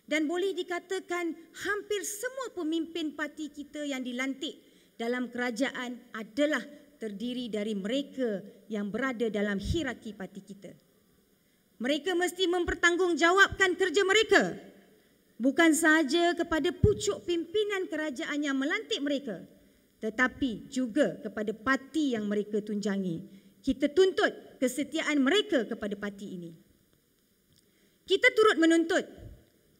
dan 0.07 0.29
boleh 0.29 0.55
dikatakan 0.55 1.35
hampir 1.65 2.01
semua 2.05 2.53
pemimpin 2.55 3.17
parti 3.17 3.51
kita 3.51 3.83
yang 3.83 4.05
dilantik 4.05 4.55
dalam 4.95 5.27
kerajaan 5.27 5.99
adalah 6.15 6.63
terdiri 6.99 7.47
dari 7.51 7.73
mereka 7.75 8.39
yang 8.71 8.91
berada 8.91 9.27
dalam 9.27 9.59
hierarki 9.59 10.13
parti 10.15 10.43
kita. 10.43 10.88
Mereka 11.79 12.11
mesti 12.11 12.43
mempertanggungjawabkan 12.51 13.79
kerja 13.79 14.03
mereka. 14.03 14.43
Bukan 15.39 15.71
sahaja 15.71 16.35
kepada 16.35 16.75
pucuk 16.75 17.23
pimpinan 17.23 17.87
kerajaan 17.87 18.43
yang 18.43 18.59
melantik 18.59 18.99
mereka, 18.99 19.39
tetapi 20.03 20.67
juga 20.67 21.15
kepada 21.23 21.55
parti 21.55 22.11
yang 22.11 22.27
mereka 22.27 22.59
tunjangi. 22.59 23.23
Kita 23.63 23.87
tuntut 23.95 24.59
kesetiaan 24.59 25.23
mereka 25.23 25.63
kepada 25.63 25.95
parti 25.95 26.35
ini. 26.35 26.51
Kita 28.03 28.27
turut 28.35 28.59
menuntut 28.59 29.07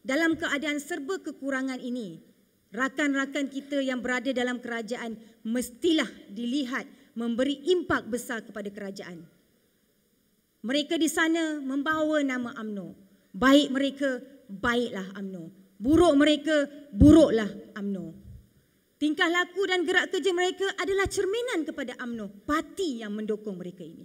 dalam 0.00 0.40
keadaan 0.40 0.80
serba 0.80 1.20
kekurangan 1.20 1.84
ini, 1.84 2.24
rakan-rakan 2.72 3.52
kita 3.52 3.84
yang 3.84 4.00
berada 4.00 4.32
dalam 4.32 4.64
kerajaan 4.64 5.20
mestilah 5.44 6.08
dilihat 6.32 6.88
memberi 7.12 7.60
impak 7.68 8.08
besar 8.08 8.40
kepada 8.40 8.72
kerajaan. 8.72 9.39
Mereka 10.60 11.00
di 11.00 11.08
sana 11.08 11.56
membawa 11.60 12.20
nama 12.20 12.52
AMNO. 12.52 12.92
Baik 13.32 13.68
mereka, 13.72 14.20
baiklah 14.50 15.08
AMNO. 15.16 15.48
Buruk 15.80 16.12
mereka, 16.20 16.68
buruklah 16.92 17.48
AMNO. 17.72 18.12
Tingkah 19.00 19.32
laku 19.32 19.64
dan 19.64 19.88
gerak 19.88 20.12
kerja 20.12 20.28
mereka 20.36 20.68
adalah 20.76 21.08
cerminan 21.08 21.64
kepada 21.64 21.96
AMNO, 21.96 22.44
parti 22.44 23.00
yang 23.00 23.16
mendukung 23.16 23.56
mereka 23.56 23.80
ini. 23.80 24.04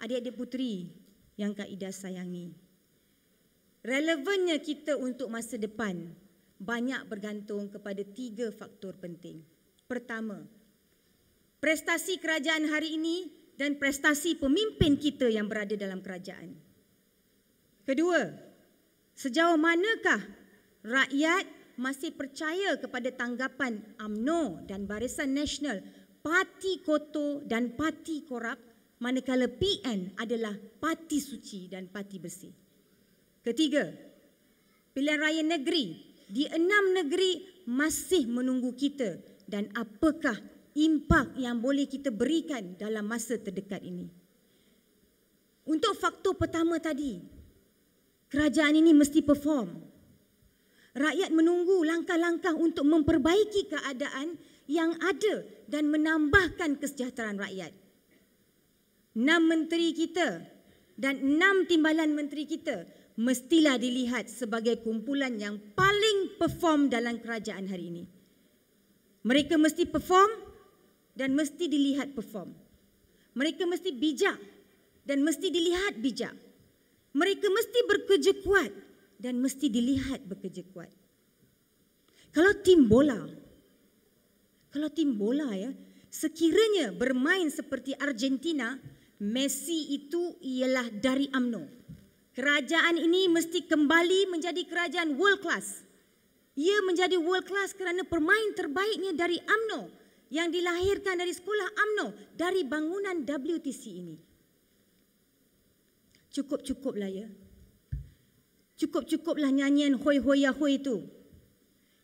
Adik-adik 0.00 0.32
puteri 0.40 0.88
yang 1.36 1.52
Kak 1.52 1.68
Ida 1.68 1.92
sayangi. 1.92 2.48
Relevannya 3.84 4.56
kita 4.64 4.96
untuk 4.96 5.28
masa 5.28 5.60
depan 5.60 6.16
banyak 6.56 7.04
bergantung 7.06 7.68
kepada 7.68 8.00
tiga 8.02 8.48
faktor 8.50 8.96
penting. 8.96 9.44
Pertama, 9.84 10.42
prestasi 11.60 12.16
kerajaan 12.16 12.72
hari 12.72 12.96
ini 12.96 13.37
dan 13.58 13.74
prestasi 13.76 14.38
pemimpin 14.38 14.94
kita 14.94 15.26
yang 15.26 15.50
berada 15.50 15.74
dalam 15.74 15.98
kerajaan. 15.98 16.54
Kedua, 17.82 18.30
sejauh 19.18 19.58
manakah 19.58 20.22
rakyat 20.86 21.44
masih 21.74 22.14
percaya 22.14 22.78
kepada 22.78 23.10
tanggapan 23.10 23.82
AMNO 23.98 24.66
dan 24.70 24.86
Barisan 24.86 25.34
Nasional 25.34 25.82
parti 26.22 26.82
kotor 26.86 27.42
dan 27.46 27.74
parti 27.74 28.22
korup 28.26 28.58
manakala 29.02 29.46
PN 29.46 30.18
adalah 30.18 30.54
parti 30.78 31.22
suci 31.22 31.70
dan 31.70 31.86
parti 31.90 32.18
bersih. 32.18 32.54
Ketiga, 33.42 33.90
pilihan 34.92 35.22
raya 35.22 35.42
negeri 35.46 36.02
di 36.28 36.44
enam 36.50 36.92
negeri 36.92 37.64
masih 37.70 38.26
menunggu 38.28 38.74
kita 38.74 39.16
dan 39.48 39.70
apakah 39.72 40.36
impak 40.78 41.34
yang 41.34 41.58
boleh 41.58 41.90
kita 41.90 42.14
berikan 42.14 42.78
dalam 42.78 43.02
masa 43.10 43.34
terdekat 43.34 43.82
ini. 43.82 44.06
Untuk 45.66 45.98
faktor 45.98 46.38
pertama 46.38 46.78
tadi, 46.78 47.18
kerajaan 48.30 48.78
ini 48.78 48.94
mesti 48.94 49.20
perform. 49.20 49.68
Rakyat 50.94 51.30
menunggu 51.34 51.84
langkah-langkah 51.84 52.56
untuk 52.56 52.86
memperbaiki 52.88 53.68
keadaan 53.68 54.38
yang 54.70 54.96
ada 55.02 55.44
dan 55.68 55.92
menambahkan 55.92 56.80
kesejahteraan 56.80 57.36
rakyat. 57.36 57.72
Enam 59.18 59.50
menteri 59.50 59.92
kita 59.92 60.40
dan 60.96 61.20
enam 61.20 61.68
timbalan 61.68 62.16
menteri 62.16 62.48
kita 62.48 62.88
mestilah 63.18 63.76
dilihat 63.76 64.30
sebagai 64.30 64.80
kumpulan 64.80 65.34
yang 65.36 65.58
paling 65.74 66.38
perform 66.38 66.86
dalam 66.86 67.18
kerajaan 67.18 67.66
hari 67.66 67.90
ini. 67.92 68.04
Mereka 69.26 69.58
mesti 69.60 69.84
perform 69.84 70.47
dan 71.18 71.34
mesti 71.34 71.66
dilihat 71.66 72.14
perform. 72.14 72.54
Mereka 73.34 73.66
mesti 73.66 73.90
bijak 73.90 74.38
dan 75.02 75.26
mesti 75.26 75.50
dilihat 75.50 75.98
bijak. 75.98 76.38
Mereka 77.10 77.50
mesti 77.50 77.78
bekerja 77.90 78.32
kuat 78.46 78.70
dan 79.18 79.42
mesti 79.42 79.66
dilihat 79.66 80.22
bekerja 80.30 80.62
kuat. 80.70 80.94
Kalau 82.30 82.54
tim 82.62 82.86
bola, 82.86 83.18
kalau 84.70 84.86
tim 84.94 85.18
bola 85.18 85.50
ya, 85.58 85.74
sekiranya 86.06 86.94
bermain 86.94 87.50
seperti 87.50 87.98
Argentina, 87.98 88.78
Messi 89.18 89.98
itu 89.98 90.38
ialah 90.38 90.94
dari 90.94 91.26
AMNO. 91.34 91.66
Kerajaan 92.38 92.94
ini 92.94 93.26
mesti 93.26 93.66
kembali 93.66 94.30
menjadi 94.30 94.62
kerajaan 94.62 95.18
world 95.18 95.42
class. 95.42 95.82
Ia 96.54 96.86
menjadi 96.86 97.18
world 97.18 97.42
class 97.42 97.74
kerana 97.74 98.06
pemain 98.06 98.54
terbaiknya 98.54 99.18
dari 99.18 99.42
AMNO 99.42 99.97
yang 100.28 100.52
dilahirkan 100.52 101.16
dari 101.16 101.32
sekolah 101.32 101.68
AMNO 101.72 102.06
dari 102.36 102.64
bangunan 102.64 103.24
WTC 103.24 103.82
ini. 103.88 104.16
Cukup-cukuplah 106.28 107.08
ya. 107.08 107.28
Cukup-cukuplah 108.78 109.50
nyanyian 109.50 109.98
hoi 109.98 110.20
hoi 110.20 110.44
ya 110.44 110.52
hoi 110.54 110.78
itu. 110.78 111.02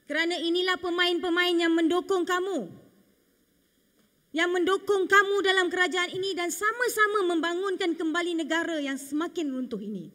Kerana 0.04 0.36
inilah 0.36 0.76
pemain-pemain 0.80 1.54
yang 1.54 1.72
mendukung 1.72 2.26
kamu. 2.26 2.68
Yang 4.34 4.50
mendukung 4.50 5.06
kamu 5.06 5.36
dalam 5.46 5.70
kerajaan 5.70 6.10
ini 6.10 6.34
dan 6.34 6.50
sama-sama 6.50 7.22
membangunkan 7.30 7.94
kembali 7.94 8.34
negara 8.34 8.82
yang 8.82 8.98
semakin 8.98 9.54
runtuh 9.54 9.78
ini. 9.78 10.10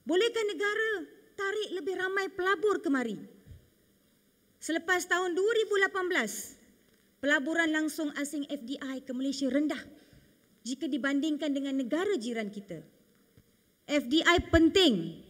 Bolehkah 0.07 0.45
negara 0.47 1.14
tarik 1.35 1.69
lebih 1.75 1.95
ramai 1.99 2.31
pelabur 2.31 2.79
kemari. 2.81 3.19
Selepas 4.57 5.05
tahun 5.05 5.37
2018, 5.37 7.21
pelaburan 7.21 7.69
langsung 7.69 8.09
asing 8.17 8.49
FDI 8.49 9.05
ke 9.05 9.11
Malaysia 9.13 9.45
rendah 9.51 9.79
jika 10.65 10.89
dibandingkan 10.89 11.53
dengan 11.53 11.77
negara 11.77 12.17
jiran 12.17 12.49
kita. 12.49 12.81
FDI 13.85 14.49
penting 14.49 15.21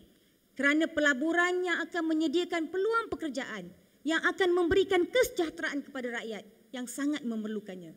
kerana 0.55 0.87
pelaburan 0.87 1.67
yang 1.67 1.83
akan 1.83 2.03
menyediakan 2.07 2.71
peluang 2.71 3.11
pekerjaan 3.11 3.67
yang 4.07 4.23
akan 4.23 4.55
memberikan 4.55 5.03
kesejahteraan 5.03 5.83
kepada 5.83 6.23
rakyat 6.23 6.47
yang 6.71 6.87
sangat 6.87 7.25
memerlukannya. 7.27 7.91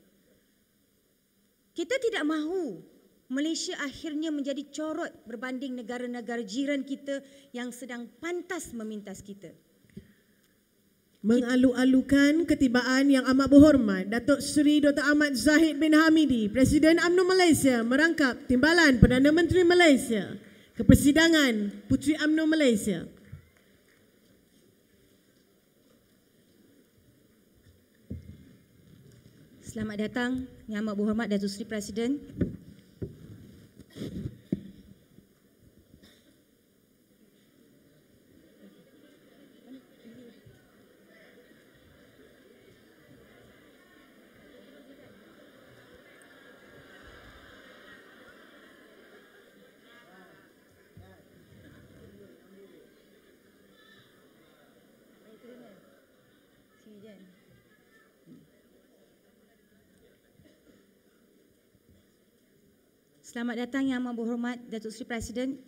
Kita 1.78 1.94
tidak 2.02 2.26
mahu 2.26 2.82
Malaysia 3.28 3.76
akhirnya 3.84 4.32
menjadi 4.32 4.64
corot 4.72 5.12
berbanding 5.28 5.76
negara-negara 5.76 6.40
jiran 6.40 6.80
kita 6.80 7.20
yang 7.52 7.68
sedang 7.68 8.08
pantas 8.24 8.72
memintas 8.72 9.20
kita. 9.20 9.52
mengalu-alukan 11.18 12.46
ketibaan 12.46 13.10
yang 13.10 13.26
amat 13.26 13.50
berhormat 13.50 14.06
Datuk 14.06 14.38
Seri 14.38 14.78
Dr. 14.78 15.02
Ahmad 15.02 15.34
Zahid 15.34 15.76
bin 15.76 15.90
Hamidi, 15.90 16.46
Presiden 16.46 17.02
UMNO 17.02 17.26
Malaysia 17.26 17.82
merangkap 17.82 18.46
Timbalan 18.46 19.02
Perdana 19.02 19.34
Menteri 19.34 19.66
Malaysia 19.66 20.38
ke 20.78 20.86
persidangan 20.86 21.84
Puteri 21.90 22.14
UMNO 22.22 22.44
Malaysia. 22.46 23.02
Selamat 29.58 29.96
datang 30.00 30.48
Yang 30.70 30.80
Amat 30.80 30.94
Berhormat 30.96 31.26
Datuk 31.28 31.50
Seri 31.50 31.66
Presiden. 31.66 32.24
you 34.00 34.27
Selamat 63.28 63.68
datang 63.68 63.84
Yang 63.84 64.00
Amat 64.00 64.14
Berhormat 64.16 64.56
Datuk 64.72 64.88
Seri 64.88 65.04
Presiden. 65.04 65.60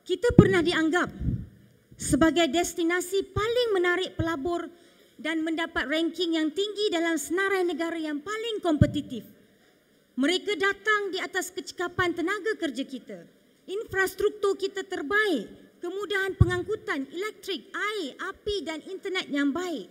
Kita 0.00 0.32
pernah 0.32 0.64
dianggap 0.64 1.12
sebagai 2.00 2.48
destinasi 2.48 3.20
paling 3.36 3.68
menarik 3.76 4.16
pelabur 4.16 4.64
dan 5.20 5.44
mendapat 5.44 5.84
ranking 5.92 6.40
yang 6.40 6.48
tinggi 6.56 6.88
dalam 6.88 7.20
senarai 7.20 7.68
negara 7.68 8.00
yang 8.00 8.24
paling 8.24 8.64
kompetitif. 8.64 9.37
Mereka 10.18 10.58
datang 10.58 11.14
di 11.14 11.22
atas 11.22 11.54
kecekapan 11.54 12.10
tenaga 12.10 12.58
kerja 12.58 12.82
kita. 12.82 13.22
Infrastruktur 13.70 14.58
kita 14.58 14.82
terbaik. 14.82 15.46
Kemudahan 15.78 16.34
pengangkutan, 16.34 17.06
elektrik, 17.06 17.70
air, 17.70 18.18
api 18.18 18.66
dan 18.66 18.82
internet 18.82 19.30
yang 19.30 19.54
baik. 19.54 19.86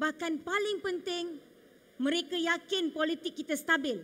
Bahkan 0.00 0.40
paling 0.40 0.80
penting, 0.80 1.36
mereka 2.00 2.40
yakin 2.40 2.88
politik 2.88 3.36
kita 3.36 3.52
stabil. 3.52 4.00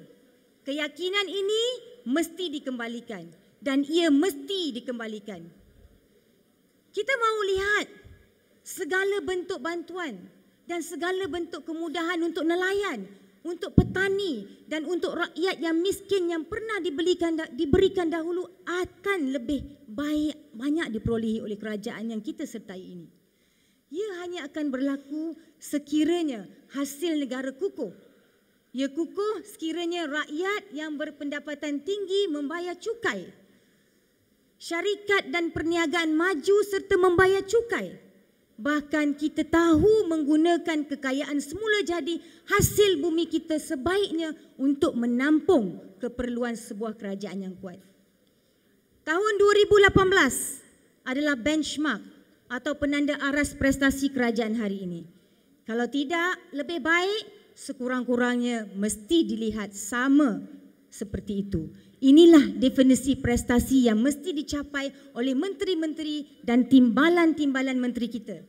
Keyakinan 0.69 1.25
ini 1.25 1.62
mesti 2.05 2.53
dikembalikan 2.53 3.25
dan 3.64 3.81
ia 3.88 4.12
mesti 4.12 4.77
dikembalikan. 4.77 5.40
Kita 6.92 7.12
mahu 7.16 7.40
lihat 7.57 7.87
segala 8.61 9.25
bentuk 9.25 9.64
bantuan 9.64 10.21
dan 10.69 10.85
segala 10.85 11.25
bentuk 11.25 11.64
kemudahan 11.64 12.21
untuk 12.21 12.45
nelayan, 12.45 13.09
untuk 13.46 13.78
petani 13.78 14.66
dan 14.66 14.82
untuk 14.85 15.14
rakyat 15.14 15.62
yang 15.62 15.78
miskin 15.78 16.28
yang 16.28 16.42
pernah 16.44 16.82
dibelikan 16.82 17.38
diberikan 17.54 18.11
dahulu 18.11 18.42
akan 18.66 19.30
lebih 19.30 19.87
baik 19.87 20.52
banyak 20.52 20.90
diperolehi 20.90 21.38
oleh 21.38 21.54
kerajaan 21.54 22.11
yang 22.11 22.20
kita 22.20 22.42
sertai 22.42 22.82
ini. 22.82 23.09
Ia 23.94 24.26
hanya 24.26 24.50
akan 24.50 24.74
berlaku 24.74 25.38
sekiranya 25.62 26.50
hasil 26.74 27.22
negara 27.22 27.54
kukuh. 27.54 27.94
Ia 28.74 28.90
kukuh 28.90 29.46
sekiranya 29.46 30.11
rakyat 30.11 30.74
yang 30.74 30.98
berpendapatan 30.98 31.80
tinggi 31.87 32.28
membayar 32.28 32.74
cukai. 32.76 33.30
Syarikat 34.61 35.30
dan 35.30 35.54
perniagaan 35.54 36.12
maju 36.12 36.56
serta 36.66 36.98
membayar 36.98 37.40
cukai. 37.46 38.06
Bahkan 38.57 39.21
kita 39.21 39.45
tahu 39.45 40.09
menggunakan 40.09 40.88
kekayaan 40.88 41.37
semula 41.45 41.85
jadi 41.85 42.16
hasil 42.49 43.05
bumi 43.05 43.29
kita 43.29 43.61
sebaiknya 43.61 44.33
untuk 44.57 44.97
menampung 44.97 45.77
keperluan 46.01 46.57
sebuah 46.57 46.97
kerajaan 46.97 47.45
yang 47.45 47.55
kuat. 47.61 47.77
Tahun 49.05 49.33
2018 49.38 49.92
adalah 51.05 51.37
benchmark 51.37 52.03
atau 52.49 52.73
penanda 52.81 53.21
aras 53.21 53.53
prestasi 53.53 54.09
kerajaan 54.11 54.57
hari 54.57 54.88
ini. 54.88 55.03
Kalau 55.69 55.85
tidak, 55.90 56.40
lebih 56.57 56.81
baik 56.81 57.53
sekurang-kurangnya 57.53 58.73
mesti 58.73 59.27
dilihat 59.29 59.77
sama 59.77 60.56
seperti 60.96 61.44
itu. 61.44 61.68
Inilah 62.00 62.56
definisi 62.56 63.20
prestasi 63.20 63.88
yang 63.92 64.00
mesti 64.00 64.32
dicapai 64.32 65.12
oleh 65.12 65.37
menteri-menteri 65.37 66.40
dan 66.40 66.64
timbalan-timbalan 66.64 67.76
menteri 67.76 68.09
kita. 68.09 68.40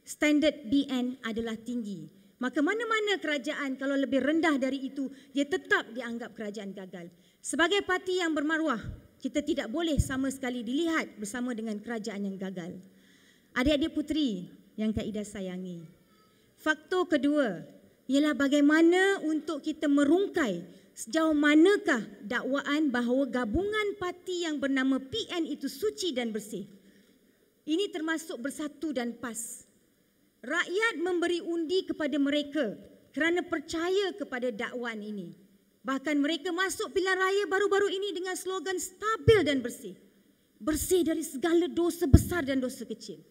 Standard 0.00 0.64
BN 0.68 1.20
adalah 1.20 1.60
tinggi. 1.60 2.08
Maka 2.40 2.64
mana-mana 2.64 3.20
kerajaan 3.20 3.76
kalau 3.76 4.00
lebih 4.00 4.24
rendah 4.24 4.56
dari 4.56 4.88
itu, 4.88 5.12
dia 5.36 5.44
tetap 5.44 5.92
dianggap 5.92 6.32
kerajaan 6.32 6.72
gagal. 6.72 7.12
Sebagai 7.44 7.84
parti 7.84 8.16
yang 8.16 8.32
bermaruah, 8.32 8.80
kita 9.20 9.44
tidak 9.44 9.68
boleh 9.68 10.00
sama 10.00 10.32
sekali 10.32 10.64
dilihat 10.64 11.20
bersama 11.20 11.52
dengan 11.52 11.76
kerajaan 11.76 12.24
yang 12.24 12.40
gagal. 12.40 12.80
Adik-adik 13.52 13.92
puteri 13.92 14.48
yang 14.80 14.96
Kak 14.96 15.04
Ida 15.04 15.20
sayangi. 15.20 15.84
Faktor 16.56 17.12
kedua 17.12 17.60
ialah 18.08 18.32
bagaimana 18.32 19.20
untuk 19.24 19.60
kita 19.60 19.84
merungkai 19.84 20.79
Sejauh 21.00 21.32
manakah 21.32 22.04
dakwaan 22.20 22.92
bahawa 22.92 23.24
gabungan 23.24 23.96
parti 23.96 24.44
yang 24.44 24.60
bernama 24.60 25.00
PN 25.00 25.48
itu 25.48 25.64
suci 25.64 26.12
dan 26.12 26.28
bersih? 26.28 26.68
Ini 27.64 27.88
termasuk 27.88 28.36
bersatu 28.36 28.92
dan 28.92 29.16
pas. 29.16 29.64
Rakyat 30.44 31.00
memberi 31.00 31.40
undi 31.40 31.88
kepada 31.88 32.20
mereka 32.20 32.76
kerana 33.16 33.40
percaya 33.40 34.12
kepada 34.12 34.52
dakwaan 34.52 35.00
ini. 35.00 35.32
Bahkan 35.80 36.20
mereka 36.20 36.52
masuk 36.52 36.92
pilihan 36.92 37.16
raya 37.16 37.48
baru-baru 37.48 37.88
ini 37.88 38.12
dengan 38.12 38.36
slogan 38.36 38.76
stabil 38.76 39.40
dan 39.40 39.64
bersih. 39.64 39.96
Bersih 40.60 41.00
dari 41.00 41.24
segala 41.24 41.64
dosa 41.64 42.04
besar 42.04 42.44
dan 42.44 42.60
dosa 42.60 42.84
kecil. 42.84 43.24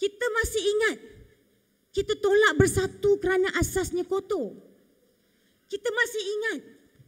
Kita 0.00 0.26
masih 0.40 0.62
ingat, 0.64 0.96
kita 1.92 2.16
tolak 2.16 2.56
bersatu 2.56 3.20
kerana 3.20 3.52
asasnya 3.60 4.08
kotor. 4.08 4.71
Kita 5.72 5.88
masih 5.88 6.22
ingat 6.36 6.58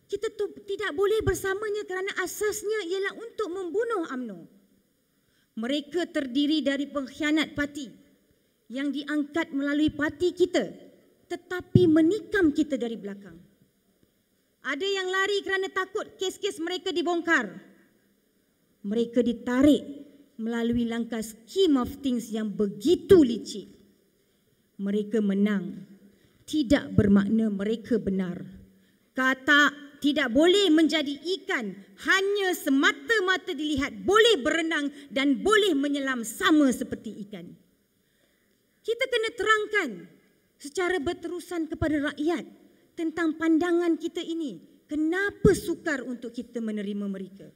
kita 0.09 0.33
tu 0.33 0.49
tidak 0.65 0.97
boleh 0.97 1.21
bersamanya 1.21 1.85
kerana 1.85 2.09
asasnya 2.25 2.89
ialah 2.89 3.13
untuk 3.21 3.49
membunuh 3.53 4.09
AMNO. 4.09 4.41
Mereka 5.61 6.09
terdiri 6.09 6.65
dari 6.65 6.89
pengkhianat 6.89 7.53
parti 7.53 7.93
yang 8.73 8.89
diangkat 8.89 9.53
melalui 9.53 9.93
parti 9.93 10.33
kita 10.33 10.65
tetapi 11.29 11.85
menikam 11.93 12.57
kita 12.57 12.81
dari 12.81 12.97
belakang. 12.97 13.37
Ada 14.65 14.87
yang 14.87 15.13
lari 15.13 15.45
kerana 15.45 15.69
takut 15.69 16.17
kes-kes 16.17 16.57
mereka 16.57 16.89
dibongkar. 16.89 17.53
Mereka 18.81 19.21
ditarik 19.21 19.85
melalui 20.41 20.89
langkah 20.89 21.21
scheme 21.21 21.77
of 21.77 22.01
things 22.01 22.33
yang 22.33 22.49
begitu 22.49 23.21
licik. 23.21 23.69
Mereka 24.81 25.21
menang 25.21 25.85
tidak 26.45 26.93
bermakna 26.93 27.49
mereka 27.49 27.97
benar. 27.97 28.54
Kata 29.15 29.71
tidak 30.03 30.35
boleh 30.35 30.69
menjadi 30.75 31.15
ikan 31.41 31.71
hanya 32.03 32.51
semata-mata 32.53 33.55
dilihat 33.55 34.03
boleh 34.03 34.43
berenang 34.43 34.91
dan 35.09 35.39
boleh 35.39 35.73
menyelam 35.73 36.27
sama 36.27 36.69
seperti 36.75 37.25
ikan. 37.25 37.47
Kita 38.85 39.05
kena 39.09 39.31
terangkan 39.33 39.91
secara 40.59 41.01
berterusan 41.01 41.71
kepada 41.71 42.13
rakyat 42.13 42.45
tentang 42.99 43.39
pandangan 43.39 43.97
kita 43.97 44.21
ini. 44.21 44.61
Kenapa 44.85 45.57
sukar 45.57 46.05
untuk 46.05 46.35
kita 46.35 46.61
menerima 46.61 47.07
mereka? 47.09 47.49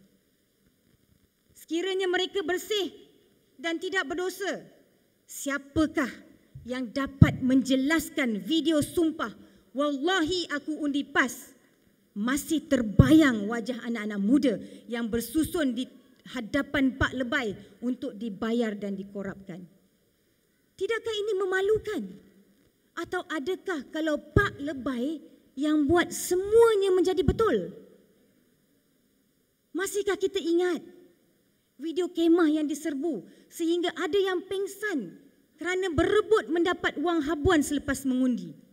Sekiranya 1.53 2.09
mereka 2.09 2.41
bersih 2.41 2.89
dan 3.61 3.77
tidak 3.77 4.09
berdosa, 4.09 4.65
siapakah 5.29 6.09
yang 6.65 6.89
dapat 6.89 7.45
menjelaskan 7.45 8.41
video 8.41 8.81
sumpah 8.81 9.48
wallahi 9.73 10.49
aku 10.53 10.77
undi 10.81 11.05
pas 11.05 11.33
masih 12.19 12.67
terbayang 12.67 13.47
wajah 13.47 13.79
anak-anak 13.87 14.21
muda 14.21 14.55
yang 14.91 15.07
bersusun 15.07 15.77
di 15.77 15.87
hadapan 16.35 16.93
Pak 16.99 17.15
Lebay 17.15 17.55
untuk 17.81 18.13
dibayar 18.19 18.75
dan 18.77 18.99
dikorapkan. 18.99 19.63
Tidakkah 20.79 21.15
ini 21.15 21.33
memalukan? 21.39 22.03
Atau 22.99 23.23
adakah 23.31 23.87
kalau 23.95 24.19
Pak 24.19 24.59
Lebay 24.59 25.23
yang 25.55 25.87
buat 25.87 26.11
semuanya 26.11 26.91
menjadi 26.95 27.23
betul? 27.23 27.71
Masihkah 29.71 30.19
kita 30.19 30.43
ingat 30.43 30.83
video 31.79 32.11
kemah 32.11 32.51
yang 32.51 32.67
diserbu 32.67 33.23
sehingga 33.47 33.95
ada 33.95 34.19
yang 34.19 34.43
pengsan 34.43 35.15
kerana 35.59 35.91
berebut 35.95 36.51
mendapat 36.51 36.99
wang 36.99 37.23
habuan 37.23 37.63
selepas 37.63 38.03
mengundi. 38.03 38.68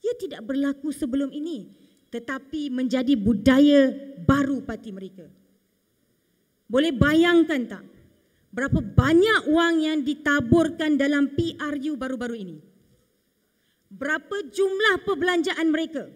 Ia 0.00 0.14
tidak 0.16 0.44
berlaku 0.48 0.92
sebelum 0.92 1.28
ini 1.32 1.80
tetapi 2.10 2.74
menjadi 2.74 3.14
budaya 3.14 3.94
baru 4.26 4.60
parti 4.66 4.90
mereka. 4.90 5.30
Boleh 6.66 6.90
bayangkan 6.90 7.62
tak 7.66 7.84
berapa 8.50 8.82
banyak 8.82 9.46
wang 9.46 9.78
yang 9.78 9.98
ditaburkan 10.02 10.98
dalam 10.98 11.30
PRU 11.38 11.94
baru-baru 11.94 12.36
ini? 12.38 12.56
Berapa 13.90 14.46
jumlah 14.50 15.02
perbelanjaan 15.06 15.66
mereka? 15.70 16.06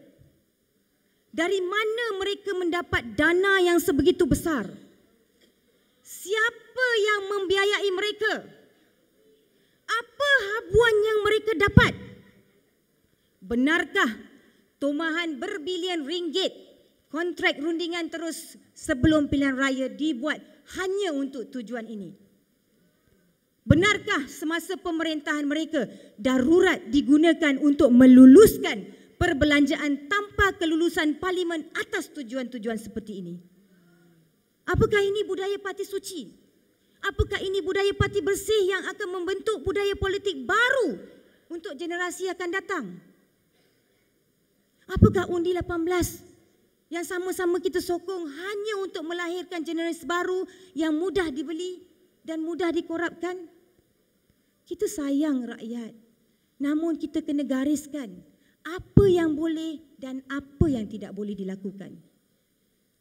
Dari 1.34 1.58
mana 1.58 2.04
mereka 2.22 2.54
mendapat 2.54 3.18
dana 3.18 3.58
yang 3.58 3.82
sebegitu 3.82 4.22
besar? 4.22 4.70
Siapa 6.02 6.86
yang 7.02 7.22
membiayai 7.34 7.90
mereka? 7.90 8.34
Apa 9.84 10.30
habuan 10.54 10.96
yang 11.02 11.18
mereka 11.26 11.52
dapat? 11.58 12.13
Benarkah 13.44 14.08
tumahan 14.80 15.36
berbilion 15.36 16.08
ringgit 16.08 16.48
kontrak 17.12 17.60
rundingan 17.60 18.08
terus 18.08 18.56
sebelum 18.72 19.28
pilihan 19.28 19.52
raya 19.52 19.92
dibuat 19.92 20.40
hanya 20.80 21.12
untuk 21.12 21.52
tujuan 21.52 21.84
ini? 21.84 22.16
Benarkah 23.68 24.24
semasa 24.32 24.80
pemerintahan 24.80 25.44
mereka 25.44 25.84
darurat 26.16 26.80
digunakan 26.88 27.60
untuk 27.60 27.92
meluluskan 27.92 28.88
perbelanjaan 29.20 30.08
tanpa 30.08 30.56
kelulusan 30.56 31.20
parlimen 31.20 31.68
atas 31.76 32.08
tujuan-tujuan 32.16 32.80
seperti 32.80 33.20
ini? 33.20 33.34
Apakah 34.64 35.04
ini 35.04 35.20
budaya 35.28 35.60
parti 35.60 35.84
suci? 35.84 36.32
Apakah 37.04 37.44
ini 37.44 37.60
budaya 37.60 37.92
parti 37.92 38.24
bersih 38.24 38.72
yang 38.72 38.88
akan 38.88 39.20
membentuk 39.20 39.60
budaya 39.60 39.92
politik 40.00 40.40
baru 40.48 40.96
untuk 41.52 41.76
generasi 41.76 42.32
akan 42.32 42.48
datang? 42.48 42.84
Apakah 44.84 45.28
undi 45.32 45.56
18 45.56 46.92
yang 46.92 47.04
sama-sama 47.04 47.56
kita 47.58 47.80
sokong 47.80 48.28
hanya 48.28 48.74
untuk 48.84 49.02
melahirkan 49.08 49.64
generasi 49.64 50.04
baru 50.04 50.44
yang 50.76 50.92
mudah 50.92 51.32
dibeli 51.32 51.80
dan 52.20 52.44
mudah 52.44 52.68
dikorapkan? 52.68 53.48
Kita 54.64 54.88
sayang 54.88 55.44
rakyat. 55.56 55.92
Namun 56.60 56.96
kita 56.96 57.20
kena 57.20 57.44
gariskan 57.44 58.24
apa 58.64 59.04
yang 59.08 59.36
boleh 59.36 59.80
dan 60.00 60.24
apa 60.28 60.66
yang 60.68 60.88
tidak 60.88 61.12
boleh 61.12 61.36
dilakukan. 61.36 62.00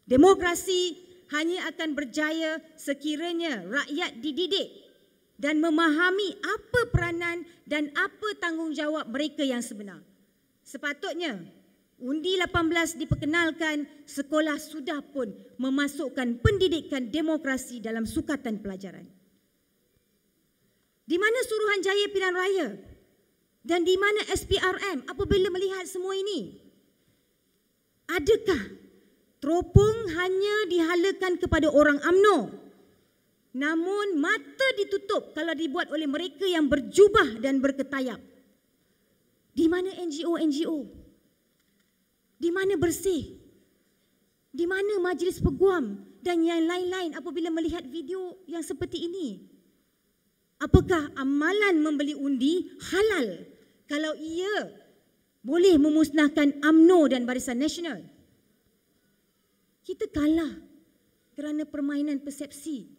Demokrasi 0.03 0.99
hanya 1.31 1.71
akan 1.71 1.95
berjaya 1.95 2.59
sekiranya 2.75 3.63
rakyat 3.63 4.19
dididik 4.19 4.67
dan 5.39 5.63
memahami 5.63 6.35
apa 6.43 6.81
peranan 6.91 7.47
dan 7.63 7.89
apa 7.95 8.27
tanggungjawab 8.43 9.07
mereka 9.07 9.47
yang 9.47 9.63
sebenar. 9.63 10.03
Sepatutnya 10.63 11.39
undi 12.01 12.39
18 12.39 13.01
diperkenalkan 13.01 13.86
sekolah 14.08 14.58
sudah 14.58 15.01
pun 15.01 15.29
memasukkan 15.62 16.41
pendidikan 16.41 17.10
demokrasi 17.10 17.84
dalam 17.84 18.08
sukatan 18.08 18.62
pelajaran. 18.62 19.06
Di 21.03 21.17
mana 21.19 21.39
Suruhanjaya 21.43 22.06
Pilihan 22.10 22.36
Raya? 22.36 22.69
Dan 23.63 23.88
di 23.88 23.95
mana 23.95 24.23
SPRM 24.27 25.08
apabila 25.08 25.47
melihat 25.51 25.88
semua 25.88 26.15
ini? 26.15 26.60
Adakah 28.12 28.60
teropong 29.39 29.97
hanya 30.15 30.56
dihalakan 30.67 31.39
kepada 31.39 31.71
orang 31.71 31.99
AMNO? 32.03 32.63
Namun 33.53 34.17
mata 34.17 34.67
ditutup 34.82 35.32
kalau 35.38 35.53
dibuat 35.53 35.93
oleh 35.93 36.10
mereka 36.10 36.43
yang 36.43 36.67
berjubah 36.67 37.39
dan 37.39 37.62
berketayap. 37.62 38.19
Di 39.53 39.69
mana 39.69 39.93
NGO-NGO? 39.93 41.02
Di 42.43 42.51
mana 42.51 42.75
bersih? 42.75 43.39
Di 44.51 44.67
mana 44.67 44.99
majlis 44.99 45.39
peguam 45.39 45.95
dan 46.19 46.43
yang 46.43 46.67
lain-lain 46.67 47.15
apabila 47.15 47.47
melihat 47.47 47.88
video 47.88 48.36
yang 48.51 48.60
seperti 48.60 49.08
ini? 49.08 49.47
Apakah 50.60 51.08
amalan 51.15 51.79
membeli 51.79 52.12
undi 52.12 52.67
halal 52.91 53.47
kalau 53.88 54.12
ia 54.19 54.75
boleh 55.39 55.79
memusnahkan 55.79 56.60
AMNO 56.60 57.15
dan 57.15 57.23
Barisan 57.23 57.63
Nasional? 57.63 58.03
Kita 59.88 60.12
kalah 60.12 60.51
kerana 61.39 61.63
permainan 61.63 62.19
persepsi. 62.19 62.91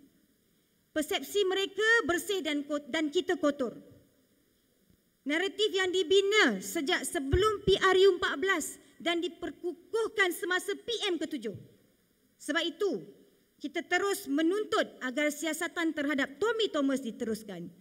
Persepsi 0.96 1.44
mereka 1.44 1.88
bersih 2.09 2.40
dan 2.40 2.64
dan 2.88 3.12
kita 3.12 3.37
kotor. 3.37 3.76
Naratif 5.28 5.68
yang 5.68 5.92
dibina 5.92 6.64
sejak 6.64 7.04
sebelum 7.04 7.61
PRU 7.64 8.20
14 8.20 8.83
dan 9.00 9.22
diperkukuhkan 9.22 10.30
semasa 10.35 10.74
PM 10.74 11.18
ke-7. 11.18 11.54
Sebab 12.38 12.64
itu, 12.64 13.00
kita 13.62 13.80
terus 13.87 14.28
menuntut 14.28 14.85
agar 15.00 15.33
siasatan 15.33 15.96
terhadap 15.96 16.37
Tommy 16.37 16.68
Thomas 16.68 17.00
diteruskan. 17.00 17.72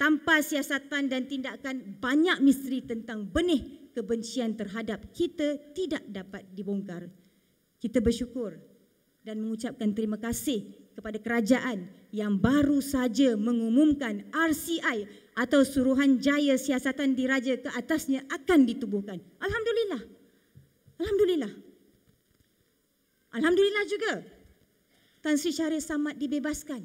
Tanpa 0.00 0.40
siasatan 0.40 1.12
dan 1.12 1.28
tindakan 1.28 2.00
banyak 2.00 2.40
misteri 2.40 2.80
tentang 2.80 3.28
benih 3.28 3.92
kebencian 3.92 4.56
terhadap 4.56 5.12
kita 5.12 5.60
tidak 5.76 6.00
dapat 6.08 6.48
dibongkar. 6.56 7.12
Kita 7.76 8.00
bersyukur 8.00 8.56
dan 9.20 9.44
mengucapkan 9.44 9.92
terima 9.92 10.16
kasih 10.16 10.64
kepada 10.96 11.20
kerajaan 11.20 11.86
yang 12.10 12.40
baru 12.40 12.82
saja 12.82 13.38
mengumumkan 13.38 14.26
RCI 14.34 15.06
atau 15.38 15.62
Suruhanjaya 15.62 16.58
Siasatan 16.58 17.14
Diraja 17.14 17.56
ke 17.60 17.70
atasnya 17.70 18.26
akan 18.28 18.66
ditubuhkan. 18.66 19.22
Alhamdulillah. 19.38 20.19
Alhamdulillah. 21.00 21.52
Alhamdulillah 23.32 23.84
juga 23.88 24.12
Tan 25.24 25.40
Sri 25.40 25.52
Syarif 25.52 25.80
Samad 25.84 26.20
dibebaskan. 26.20 26.84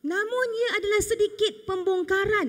Namun 0.00 0.48
ia 0.56 0.70
adalah 0.80 1.02
sedikit 1.04 1.52
pembongkaran 1.68 2.48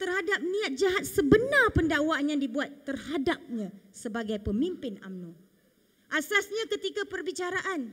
terhadap 0.00 0.40
niat 0.40 0.72
jahat 0.78 1.04
sebenar 1.04 1.74
pendakwaan 1.76 2.32
yang 2.32 2.40
dibuat 2.40 2.72
terhadapnya 2.88 3.68
sebagai 3.92 4.40
pemimpin 4.40 4.96
AMNO. 5.04 5.36
Asasnya 6.08 6.64
ketika 6.70 7.04
perbicaraan 7.04 7.92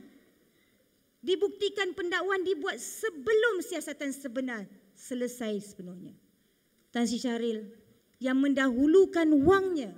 dibuktikan 1.20 1.92
pendakwaan 1.92 2.46
dibuat 2.46 2.80
sebelum 2.80 3.60
siasatan 3.60 4.14
sebenar 4.14 4.64
selesai 4.96 5.74
sepenuhnya. 5.74 6.16
Tan 6.88 7.04
Sri 7.04 7.20
Syaril 7.20 7.68
yang 8.22 8.40
mendahulukan 8.40 9.28
wangnya 9.44 9.92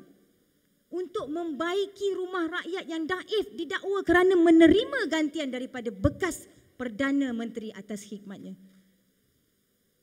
untuk 0.90 1.31
membaiki 1.31 2.18
rumah 2.18 2.50
rakyat 2.50 2.85
yang 2.90 3.07
daif 3.07 3.55
didakwa 3.55 4.03
kerana 4.03 4.35
menerima 4.35 5.07
gantian 5.07 5.50
daripada 5.50 5.94
bekas 5.94 6.50
Perdana 6.74 7.31
Menteri 7.31 7.70
atas 7.70 8.03
hikmatnya. 8.11 8.59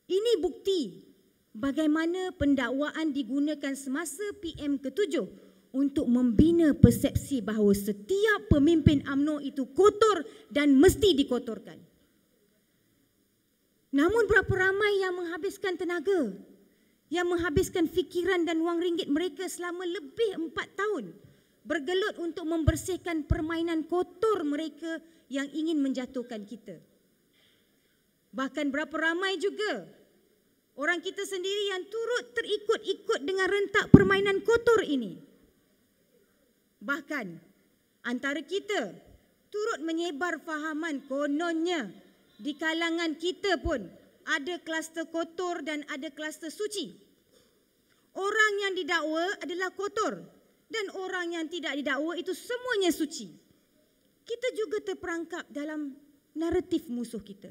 Ini 0.08 0.32
bukti 0.40 1.04
bagaimana 1.52 2.32
pendakwaan 2.32 3.12
digunakan 3.12 3.76
semasa 3.76 4.24
PM 4.40 4.80
ke-7 4.80 5.20
untuk 5.76 6.08
membina 6.08 6.72
persepsi 6.72 7.44
bahawa 7.44 7.76
setiap 7.76 8.48
pemimpin 8.48 9.04
AMNO 9.04 9.44
itu 9.44 9.68
kotor 9.76 10.24
dan 10.48 10.72
mesti 10.80 11.12
dikotorkan. 11.12 11.76
Namun 13.92 14.24
berapa 14.24 14.52
ramai 14.52 15.04
yang 15.04 15.16
menghabiskan 15.16 15.76
tenaga 15.76 16.32
yang 17.08 17.28
menghabiskan 17.28 17.88
fikiran 17.88 18.44
dan 18.44 18.60
wang 18.60 18.80
ringgit 18.80 19.08
mereka 19.08 19.48
selama 19.48 19.84
lebih 19.88 20.48
empat 20.48 20.68
tahun 20.76 21.16
bergelut 21.68 22.16
untuk 22.20 22.48
membersihkan 22.48 23.28
permainan 23.28 23.84
kotor 23.84 24.40
mereka 24.44 25.00
yang 25.28 25.44
ingin 25.52 25.76
menjatuhkan 25.84 26.48
kita. 26.48 26.80
Bahkan 28.32 28.72
berapa 28.72 28.92
ramai 28.92 29.36
juga 29.36 29.84
orang 30.80 31.00
kita 31.04 31.24
sendiri 31.28 31.76
yang 31.76 31.84
turut 31.88 32.24
terikut-ikut 32.32 33.20
dengan 33.24 33.48
rentak 33.52 33.92
permainan 33.92 34.40
kotor 34.44 34.80
ini. 34.84 35.20
Bahkan 36.80 37.26
antara 38.04 38.40
kita 38.40 38.96
turut 39.52 39.80
menyebar 39.84 40.40
fahaman 40.40 41.04
kononnya 41.04 41.88
di 42.40 42.56
kalangan 42.56 43.16
kita 43.16 43.60
pun 43.60 43.84
ada 44.28 44.60
kluster 44.60 45.08
kotor 45.08 45.64
dan 45.64 45.80
ada 45.88 46.12
kluster 46.12 46.52
suci. 46.52 46.92
Orang 48.12 48.52
yang 48.60 48.72
didakwa 48.76 49.24
adalah 49.40 49.72
kotor 49.72 50.20
dan 50.68 50.86
orang 51.00 51.32
yang 51.32 51.46
tidak 51.48 51.72
didakwa 51.80 52.12
itu 52.12 52.36
semuanya 52.36 52.92
suci. 52.92 53.32
Kita 54.28 54.48
juga 54.52 54.84
terperangkap 54.84 55.48
dalam 55.48 55.96
naratif 56.36 56.92
musuh 56.92 57.24
kita. 57.24 57.48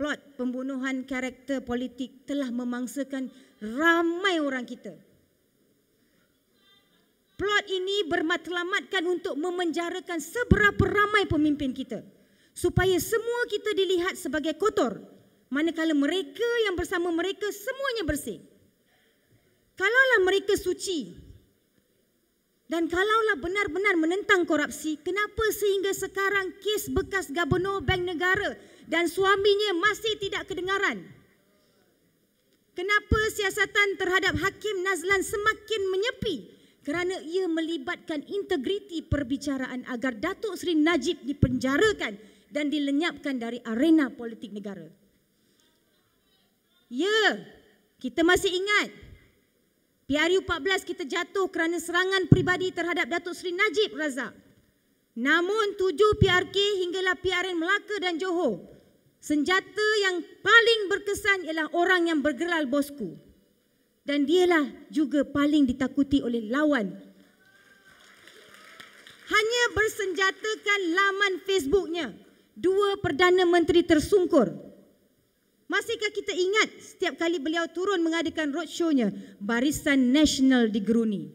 Plot 0.00 0.40
pembunuhan 0.40 1.04
karakter 1.04 1.60
politik 1.60 2.24
telah 2.24 2.48
memangsakan 2.48 3.28
ramai 3.60 4.40
orang 4.40 4.64
kita. 4.64 4.96
Plot 7.36 7.66
ini 7.68 8.06
bermatlamatkan 8.08 9.04
untuk 9.04 9.34
memenjarakan 9.36 10.22
seberapa 10.22 10.84
ramai 10.88 11.28
pemimpin 11.28 11.74
kita 11.74 12.00
supaya 12.52 12.96
semua 13.00 13.48
kita 13.48 13.72
dilihat 13.72 14.14
sebagai 14.20 14.54
kotor 14.60 15.12
Manakala 15.52 15.92
mereka 15.92 16.48
yang 16.64 16.80
bersama 16.80 17.12
mereka 17.12 17.44
semuanya 17.52 18.08
bersih. 18.08 18.40
Kalaulah 19.76 20.24
mereka 20.24 20.56
suci 20.56 21.12
dan 22.72 22.88
kalaulah 22.88 23.36
benar-benar 23.36 24.00
menentang 24.00 24.48
korupsi, 24.48 24.96
kenapa 25.04 25.44
sehingga 25.52 25.92
sekarang 25.92 26.56
kes 26.56 26.88
bekas 26.88 27.28
gubernur 27.28 27.84
bank 27.84 28.00
negara 28.00 28.56
dan 28.88 29.12
suaminya 29.12 29.76
masih 29.76 30.16
tidak 30.16 30.48
kedengaran? 30.48 31.04
Kenapa 32.72 33.20
siasatan 33.36 34.00
terhadap 34.00 34.32
Hakim 34.40 34.80
Nazlan 34.80 35.20
semakin 35.20 35.82
menyepi? 35.92 36.36
Kerana 36.80 37.20
ia 37.28 37.44
melibatkan 37.44 38.24
integriti 38.24 39.04
perbicaraan 39.04 39.84
agar 39.84 40.16
Datuk 40.16 40.56
Seri 40.56 40.80
Najib 40.80 41.20
dipenjarakan 41.28 42.31
dan 42.52 42.68
dilenyapkan 42.68 43.40
dari 43.40 43.58
arena 43.64 44.12
politik 44.12 44.52
negara. 44.52 44.86
Ya, 46.92 47.40
kita 47.96 48.20
masih 48.20 48.52
ingat 48.52 48.92
PRU 50.04 50.44
14 50.44 50.84
kita 50.84 51.08
jatuh 51.08 51.48
kerana 51.48 51.80
serangan 51.80 52.28
peribadi 52.28 52.68
terhadap 52.68 53.08
Datuk 53.08 53.32
Seri 53.32 53.56
Najib 53.56 53.96
Razak. 53.96 54.36
Namun 55.16 55.80
tujuh 55.80 56.20
PRK 56.20 56.84
hinggalah 56.84 57.16
PRN 57.16 57.56
Melaka 57.56 57.96
dan 58.00 58.20
Johor 58.20 58.72
Senjata 59.22 59.88
yang 60.02 60.18
paling 60.42 60.80
berkesan 60.90 61.46
ialah 61.46 61.70
orang 61.78 62.10
yang 62.10 62.18
bergeral 62.18 62.66
bosku. 62.66 63.14
Dan 64.02 64.26
dialah 64.26 64.66
juga 64.90 65.22
paling 65.22 65.62
ditakuti 65.62 66.18
oleh 66.18 66.50
lawan. 66.50 66.90
Hanya 69.30 69.64
bersenjatakan 69.78 70.80
laman 70.90 71.32
Facebooknya. 71.46 72.10
Dua 72.52 73.00
Perdana 73.00 73.48
Menteri 73.48 73.80
tersungkur. 73.80 74.52
Masihkah 75.72 76.12
kita 76.12 76.36
ingat 76.36 76.68
setiap 76.84 77.16
kali 77.16 77.40
beliau 77.40 77.64
turun 77.72 78.04
mengadakan 78.04 78.52
roadshow-nya, 78.52 79.08
Barisan 79.40 80.12
Nasional 80.12 80.68
digeruni. 80.68 81.32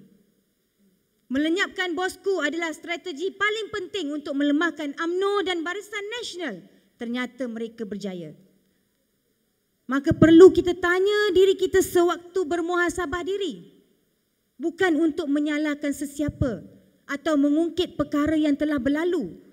Melenyapkan 1.28 1.98
bosku 1.98 2.40
adalah 2.40 2.70
strategi 2.72 3.34
paling 3.34 3.68
penting 3.74 4.14
untuk 4.14 4.38
melemahkan 4.38 4.94
AMNO 4.94 5.44
dan 5.44 5.66
Barisan 5.66 6.06
Nasional 6.22 6.62
ternyata 7.02 7.50
mereka 7.50 7.86
berjaya. 7.86 8.34
Maka 9.88 10.12
perlu 10.12 10.52
kita 10.52 10.76
tanya 10.76 11.32
diri 11.32 11.56
kita 11.56 11.80
sewaktu 11.80 12.44
bermuhasabah 12.44 13.24
diri. 13.24 13.74
Bukan 14.60 15.00
untuk 15.00 15.32
menyalahkan 15.32 15.94
sesiapa 15.94 16.66
atau 17.08 17.34
mengungkit 17.40 17.96
perkara 17.96 18.36
yang 18.36 18.54
telah 18.54 18.82
berlalu. 18.82 19.47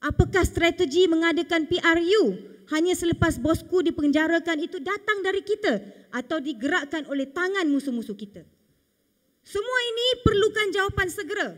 Apakah 0.00 0.48
strategi 0.48 1.04
mengadakan 1.04 1.68
PRU 1.68 2.32
hanya 2.72 2.96
selepas 2.96 3.36
bosku 3.36 3.84
dipenjarakan 3.84 4.64
itu 4.64 4.80
datang 4.80 5.20
dari 5.20 5.44
kita 5.44 5.76
atau 6.08 6.40
digerakkan 6.40 7.04
oleh 7.12 7.28
tangan 7.28 7.68
musuh-musuh 7.68 8.16
kita? 8.16 8.40
Semua 9.44 9.78
ini 9.92 10.06
perlukan 10.24 10.68
jawapan 10.72 11.08
segera. 11.12 11.48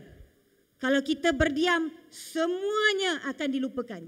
Kalau 0.75 0.99
kita 0.99 1.31
berdiam, 1.31 1.87
semuanya 2.11 3.23
akan 3.31 3.47
dilupakan. 3.47 4.03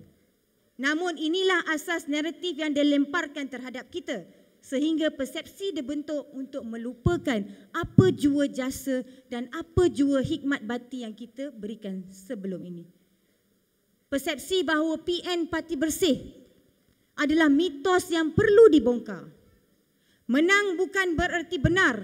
Namun 0.75 1.15
inilah 1.15 1.63
asas 1.71 2.11
naratif 2.11 2.59
yang 2.59 2.75
dilemparkan 2.75 3.47
terhadap 3.47 3.87
kita 3.87 4.27
sehingga 4.59 5.15
persepsi 5.15 5.71
dibentuk 5.71 6.27
untuk 6.35 6.67
melupakan 6.67 7.39
apa 7.71 8.05
jua 8.11 8.51
jasa 8.51 9.07
dan 9.31 9.47
apa 9.55 9.87
jua 9.87 10.19
hikmat 10.19 10.67
bati 10.67 11.07
yang 11.07 11.15
kita 11.15 11.55
berikan 11.55 12.03
sebelum 12.11 12.59
ini. 12.67 12.94
Persepsi 14.15 14.63
bahawa 14.63 14.95
PN 15.03 15.51
Parti 15.51 15.75
Bersih 15.75 16.15
adalah 17.19 17.51
mitos 17.51 18.07
yang 18.15 18.31
perlu 18.31 18.71
dibongkar. 18.71 19.27
Menang 20.31 20.79
bukan 20.79 21.19
bererti 21.19 21.59
benar. 21.59 21.99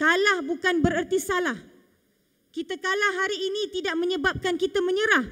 Kalah 0.00 0.40
bukan 0.40 0.80
bererti 0.80 1.20
salah. 1.20 1.60
Kita 2.48 2.80
kalah 2.80 3.12
hari 3.20 3.36
ini 3.44 3.68
tidak 3.76 3.92
menyebabkan 4.00 4.56
kita 4.56 4.80
menyerah. 4.80 5.28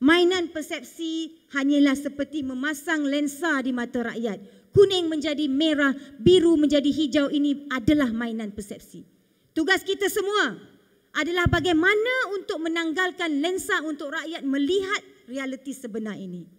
Mainan 0.00 0.48
persepsi 0.48 1.44
hanyalah 1.52 1.92
seperti 1.92 2.40
memasang 2.40 3.04
lensa 3.04 3.60
di 3.60 3.68
mata 3.68 4.00
rakyat. 4.00 4.72
Kuning 4.72 5.12
menjadi 5.12 5.44
merah, 5.44 5.92
biru 6.16 6.56
menjadi 6.56 6.88
hijau 6.88 7.28
ini 7.28 7.68
adalah 7.68 8.08
mainan 8.16 8.48
persepsi. 8.48 9.04
Tugas 9.52 9.84
kita 9.84 10.08
semua 10.08 10.56
adalah 11.14 11.46
bagaimana 11.46 12.34
untuk 12.34 12.58
menanggalkan 12.58 13.38
lensa 13.38 13.78
untuk 13.86 14.10
rakyat 14.10 14.42
melihat 14.42 15.02
realiti 15.30 15.70
sebenar 15.70 16.18
ini. 16.18 16.50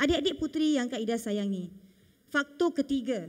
Adik-adik 0.00 0.40
puteri 0.40 0.80
yang 0.80 0.88
Kak 0.88 0.96
Ida 0.96 1.20
sayangi, 1.20 1.68
faktor 2.32 2.72
ketiga 2.72 3.28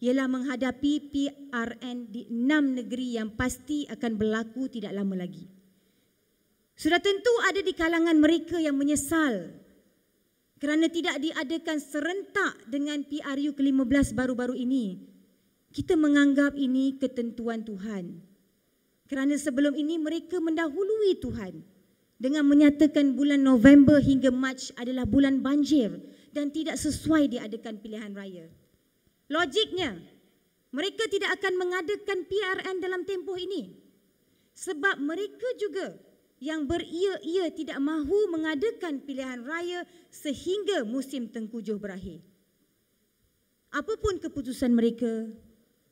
ialah 0.00 0.28
menghadapi 0.28 1.12
PRN 1.12 2.08
di 2.08 2.24
enam 2.32 2.72
negeri 2.72 3.20
yang 3.20 3.36
pasti 3.36 3.84
akan 3.84 4.16
berlaku 4.16 4.68
tidak 4.72 4.96
lama 4.96 5.12
lagi. 5.12 5.44
Sudah 6.76 7.00
tentu 7.00 7.32
ada 7.44 7.60
di 7.60 7.72
kalangan 7.72 8.16
mereka 8.16 8.60
yang 8.60 8.76
menyesal 8.76 9.48
kerana 10.56 10.88
tidak 10.88 11.20
diadakan 11.20 11.80
serentak 11.80 12.56
dengan 12.68 13.04
PRU 13.04 13.52
ke-15 13.56 14.16
baru-baru 14.16 14.56
ini. 14.56 15.04
Kita 15.72 15.96
menganggap 16.00 16.56
ini 16.56 16.96
ketentuan 16.96 17.60
Tuhan. 17.60 18.35
Kerana 19.06 19.38
sebelum 19.38 19.78
ini 19.78 20.02
mereka 20.02 20.42
mendahului 20.42 21.22
Tuhan 21.22 21.62
dengan 22.18 22.42
menyatakan 22.42 23.14
bulan 23.14 23.38
November 23.38 24.02
hingga 24.02 24.34
Mac 24.34 24.74
adalah 24.74 25.06
bulan 25.06 25.44
banjir 25.44 25.94
dan 26.34 26.50
tidak 26.50 26.74
sesuai 26.74 27.30
diadakan 27.30 27.78
pilihan 27.78 28.12
raya. 28.12 28.50
Logiknya, 29.30 30.02
mereka 30.74 31.06
tidak 31.06 31.38
akan 31.40 31.54
mengadakan 31.54 32.18
PRN 32.26 32.76
dalam 32.82 33.02
tempoh 33.06 33.38
ini. 33.38 33.78
Sebab 34.56 34.98
mereka 34.98 35.46
juga 35.60 35.94
yang 36.42 36.68
beria-ia 36.68 37.48
tidak 37.52 37.80
mahu 37.80 38.28
mengadakan 38.28 39.00
pilihan 39.00 39.40
raya 39.44 39.88
sehingga 40.12 40.84
musim 40.84 41.32
tengkujuh 41.32 41.80
berakhir. 41.80 42.20
Apapun 43.72 44.20
keputusan 44.20 44.72
mereka, 44.72 45.28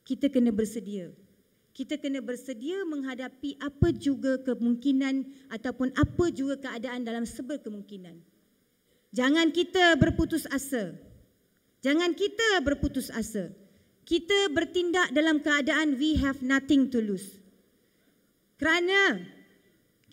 kita 0.05 0.29
kena 0.29 0.53
bersedia. 0.53 1.13
Kita 1.75 1.99
kena 1.99 2.23
bersedia 2.23 2.87
menghadapi 2.87 3.59
apa 3.59 3.91
juga 3.91 4.39
kemungkinan 4.47 5.51
ataupun 5.51 5.91
apa 5.99 6.31
juga 6.31 6.55
keadaan 6.63 7.03
dalam 7.03 7.27
seber 7.27 7.59
kemungkinan. 7.67 8.15
Jangan 9.11 9.51
kita 9.51 9.99
berputus 9.99 10.47
asa. 10.55 10.95
Jangan 11.83 12.15
kita 12.15 12.63
berputus 12.63 13.11
asa. 13.11 13.51
Kita 14.07 14.55
bertindak 14.55 15.11
dalam 15.11 15.43
keadaan 15.43 15.99
we 15.99 16.15
have 16.15 16.39
nothing 16.47 16.87
to 16.95 17.03
lose. 17.03 17.43
Kerana 18.55 19.19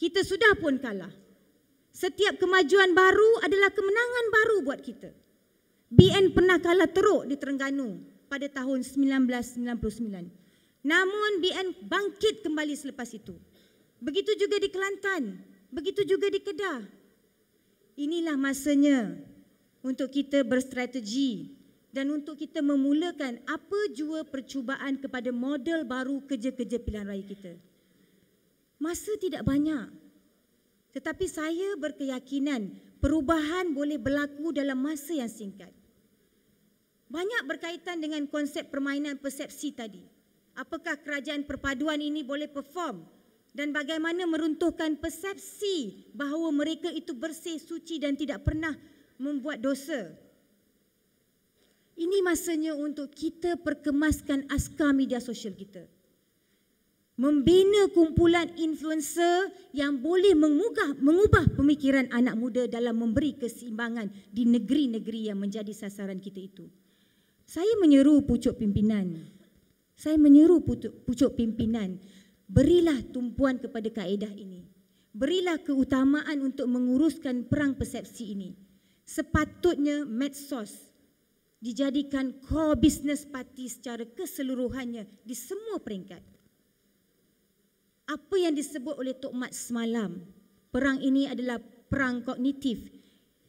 kita 0.02 0.26
sudah 0.26 0.58
pun 0.58 0.82
kalah. 0.82 1.14
Setiap 1.94 2.42
kemajuan 2.42 2.98
baru 2.98 3.46
adalah 3.46 3.70
kemenangan 3.70 4.26
baru 4.34 4.58
buat 4.66 4.82
kita. 4.82 5.14
BN 5.94 6.34
pernah 6.34 6.58
kalah 6.58 6.90
teruk 6.90 7.30
di 7.30 7.38
Terengganu 7.38 8.02
pada 8.26 8.50
tahun 8.50 8.82
1999. 8.82 10.41
Namun 10.82 11.42
BN 11.42 11.86
bangkit 11.86 12.42
kembali 12.42 12.74
selepas 12.74 13.10
itu. 13.14 13.38
Begitu 14.02 14.34
juga 14.34 14.58
di 14.58 14.70
Kelantan, 14.74 15.38
begitu 15.70 16.02
juga 16.02 16.26
di 16.34 16.42
Kedah. 16.42 16.82
Inilah 18.02 18.34
masanya 18.34 19.14
untuk 19.86 20.10
kita 20.10 20.42
berstrategi 20.42 21.54
dan 21.94 22.10
untuk 22.10 22.40
kita 22.40 22.66
memulakan 22.66 23.44
apa 23.46 23.80
jua 23.94 24.26
percubaan 24.26 24.98
kepada 24.98 25.30
model 25.30 25.86
baru 25.86 26.24
kerja-kerja 26.26 26.82
pilihan 26.82 27.06
raya 27.06 27.26
kita. 27.26 27.54
Masa 28.82 29.14
tidak 29.22 29.46
banyak. 29.46 29.94
Tetapi 30.98 31.26
saya 31.30 31.78
berkeyakinan 31.78 32.74
perubahan 32.98 33.70
boleh 33.72 34.02
berlaku 34.02 34.50
dalam 34.50 34.82
masa 34.82 35.14
yang 35.14 35.30
singkat. 35.30 35.70
Banyak 37.12 37.44
berkaitan 37.46 38.02
dengan 38.02 38.26
konsep 38.26 38.72
permainan 38.72 39.20
persepsi 39.20 39.76
tadi. 39.76 40.02
Apakah 40.62 41.02
kerajaan 41.02 41.50
perpaduan 41.50 41.98
ini 41.98 42.22
boleh 42.22 42.46
perform 42.46 43.02
dan 43.58 43.74
bagaimana 43.74 44.30
meruntuhkan 44.30 45.02
persepsi 45.02 46.06
bahawa 46.14 46.54
mereka 46.54 46.94
itu 46.94 47.18
bersih, 47.18 47.58
suci 47.58 47.98
dan 47.98 48.14
tidak 48.14 48.46
pernah 48.46 48.78
membuat 49.18 49.58
dosa. 49.58 50.14
Ini 51.98 52.22
masanya 52.22 52.78
untuk 52.78 53.10
kita 53.10 53.58
perkemaskan 53.58 54.54
askar 54.54 54.94
media 54.94 55.18
sosial 55.18 55.58
kita 55.58 55.90
membina 57.22 57.86
kumpulan 57.94 58.50
influencer 58.58 59.54
yang 59.78 60.02
boleh 60.02 60.34
mengubah, 60.34 60.98
mengubah 60.98 61.54
pemikiran 61.54 62.10
anak 62.10 62.34
muda 62.34 62.66
dalam 62.66 62.98
memberi 62.98 63.38
keseimbangan 63.38 64.10
di 64.34 64.50
negeri-negeri 64.50 65.30
yang 65.30 65.38
menjadi 65.38 65.70
sasaran 65.70 66.18
kita 66.18 66.42
itu. 66.42 66.66
Saya 67.46 67.78
menyeru 67.78 68.26
pucuk 68.26 68.58
pimpinan. 68.58 69.22
Saya 70.02 70.18
menyeru 70.18 70.66
pucuk, 70.66 71.38
pimpinan. 71.38 72.02
Berilah 72.50 73.06
tumpuan 73.14 73.62
kepada 73.62 73.86
kaedah 73.86 74.34
ini. 74.34 74.66
Berilah 75.14 75.62
keutamaan 75.62 76.42
untuk 76.42 76.66
menguruskan 76.66 77.46
perang 77.46 77.78
persepsi 77.78 78.34
ini. 78.34 78.58
Sepatutnya 79.06 80.02
medsos 80.10 80.90
dijadikan 81.62 82.34
core 82.42 82.82
business 82.82 83.30
party 83.30 83.70
secara 83.70 84.02
keseluruhannya 84.02 85.06
di 85.22 85.38
semua 85.38 85.78
peringkat. 85.78 86.26
Apa 88.10 88.36
yang 88.42 88.58
disebut 88.58 88.98
oleh 88.98 89.14
Tok 89.14 89.38
Mat 89.38 89.54
semalam, 89.54 90.18
perang 90.74 90.98
ini 90.98 91.30
adalah 91.30 91.62
perang 91.62 92.26
kognitif. 92.26 92.90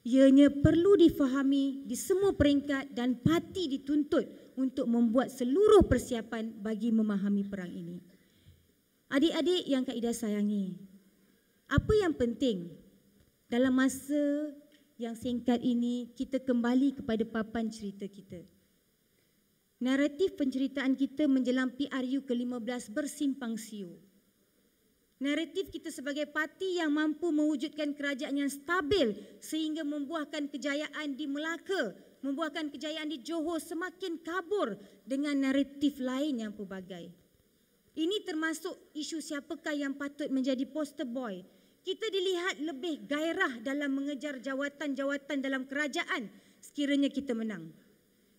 Ianya 0.02 0.50
perlu 0.50 0.98
difahami 0.98 1.86
di 1.86 1.94
semua 1.94 2.34
peringkat 2.34 2.90
dan 2.90 3.22
parti 3.22 3.70
dituntut 3.70 4.26
untuk 4.58 4.90
membuat 4.90 5.30
seluruh 5.30 5.86
persiapan 5.86 6.58
bagi 6.58 6.90
memahami 6.90 7.46
perang 7.46 7.70
ini. 7.70 8.02
Adik-adik 9.14 9.62
yang 9.68 9.86
Kak 9.86 9.94
Ida 9.94 10.10
sayangi, 10.10 10.74
apa 11.70 11.92
yang 11.94 12.18
penting 12.18 12.74
dalam 13.46 13.78
masa 13.78 14.50
yang 14.98 15.14
singkat 15.14 15.62
ini 15.62 16.10
kita 16.18 16.42
kembali 16.42 16.98
kepada 16.98 17.22
papan 17.22 17.70
cerita 17.70 18.08
kita. 18.10 18.42
Naratif 19.82 20.38
penceritaan 20.38 20.94
kita 20.94 21.26
menjelang 21.26 21.70
PRU 21.74 22.22
ke-15 22.22 22.90
bersimpang 22.90 23.58
siur. 23.58 23.98
Naratif 25.22 25.70
kita 25.70 25.94
sebagai 25.94 26.26
parti 26.26 26.82
yang 26.82 26.90
mampu 26.90 27.30
mewujudkan 27.30 27.94
kerajaan 27.94 28.34
yang 28.34 28.50
stabil 28.50 29.14
sehingga 29.38 29.86
membuahkan 29.86 30.50
kejayaan 30.50 31.14
di 31.14 31.30
Melaka, 31.30 31.94
membuahkan 32.26 32.74
kejayaan 32.74 33.06
di 33.06 33.22
Johor 33.22 33.62
semakin 33.62 34.18
kabur 34.18 34.74
dengan 35.06 35.38
naratif 35.38 36.02
lain 36.02 36.42
yang 36.42 36.50
pelbagai. 36.50 37.14
Ini 37.94 38.26
termasuk 38.26 38.74
isu 38.98 39.22
siapakah 39.22 39.78
yang 39.78 39.94
patut 39.94 40.26
menjadi 40.26 40.66
poster 40.66 41.06
boy 41.06 41.46
kita 41.82 42.06
dilihat 42.14 42.62
lebih 42.62 43.10
gairah 43.10 43.58
dalam 43.58 43.90
mengejar 43.90 44.38
jawatan-jawatan 44.38 45.38
dalam 45.42 45.66
kerajaan 45.66 46.30
sekiranya 46.62 47.10
kita 47.10 47.34
menang. 47.34 47.74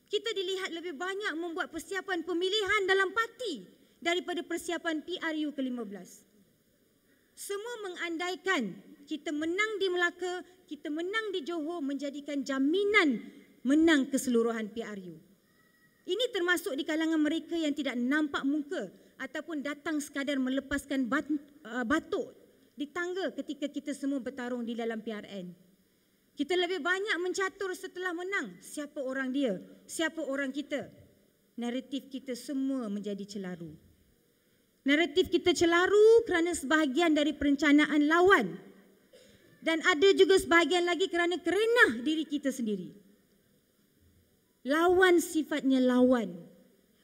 Kita 0.08 0.32
dilihat 0.32 0.72
lebih 0.72 0.96
banyak 0.96 1.36
membuat 1.36 1.68
persiapan 1.68 2.24
pemilihan 2.24 2.88
dalam 2.88 3.12
parti 3.12 3.68
daripada 4.00 4.48
persiapan 4.48 5.04
PRU 5.04 5.52
ke-15. 5.52 6.33
Semua 7.34 7.76
mengandaikan 7.90 8.78
kita 9.10 9.34
menang 9.34 9.82
di 9.82 9.88
Melaka, 9.90 10.46
kita 10.70 10.88
menang 10.88 11.34
di 11.34 11.44
Johor 11.44 11.82
menjadikan 11.84 12.46
jaminan 12.46 13.20
menang 13.66 14.08
keseluruhan 14.08 14.72
PRU. 14.72 15.18
Ini 16.04 16.26
termasuk 16.36 16.76
di 16.76 16.84
kalangan 16.84 17.20
mereka 17.20 17.56
yang 17.56 17.72
tidak 17.72 17.96
nampak 17.96 18.44
muka 18.44 18.92
ataupun 19.16 19.64
datang 19.64 20.04
sekadar 20.04 20.36
melepaskan 20.36 21.08
uh, 21.08 21.86
batuk 21.88 22.36
di 22.76 22.92
tangga 22.92 23.32
ketika 23.32 23.72
kita 23.72 23.96
semua 23.96 24.20
bertarung 24.20 24.68
di 24.68 24.76
dalam 24.76 25.00
PRN. 25.00 25.56
Kita 26.34 26.58
lebih 26.58 26.82
banyak 26.82 27.18
mencatur 27.22 27.72
setelah 27.78 28.12
menang. 28.12 28.58
Siapa 28.60 29.00
orang 29.00 29.30
dia? 29.32 29.54
Siapa 29.86 30.20
orang 30.26 30.50
kita? 30.50 30.90
Naratif 31.62 32.10
kita 32.10 32.34
semua 32.34 32.90
menjadi 32.90 33.22
celaru. 33.24 33.93
Naratif 34.84 35.32
kita 35.32 35.56
celaru 35.56 36.28
kerana 36.28 36.52
sebahagian 36.52 37.16
dari 37.16 37.32
perencanaan 37.32 38.04
lawan. 38.08 38.60
Dan 39.64 39.80
ada 39.88 40.10
juga 40.12 40.36
sebahagian 40.36 40.84
lagi 40.84 41.08
kerana 41.08 41.40
kerenah 41.40 42.04
diri 42.04 42.28
kita 42.28 42.52
sendiri. 42.52 42.92
Lawan 44.68 45.24
sifatnya 45.24 45.80
lawan 45.80 46.54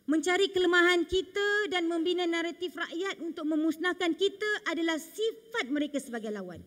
mencari 0.10 0.50
kelemahan 0.50 1.06
kita 1.06 1.70
dan 1.70 1.86
membina 1.86 2.26
naratif 2.26 2.74
rakyat 2.74 3.22
untuk 3.22 3.46
memusnahkan 3.46 4.18
kita 4.18 4.66
adalah 4.66 4.98
sifat 4.98 5.70
mereka 5.70 6.02
sebagai 6.02 6.34
lawan. 6.34 6.66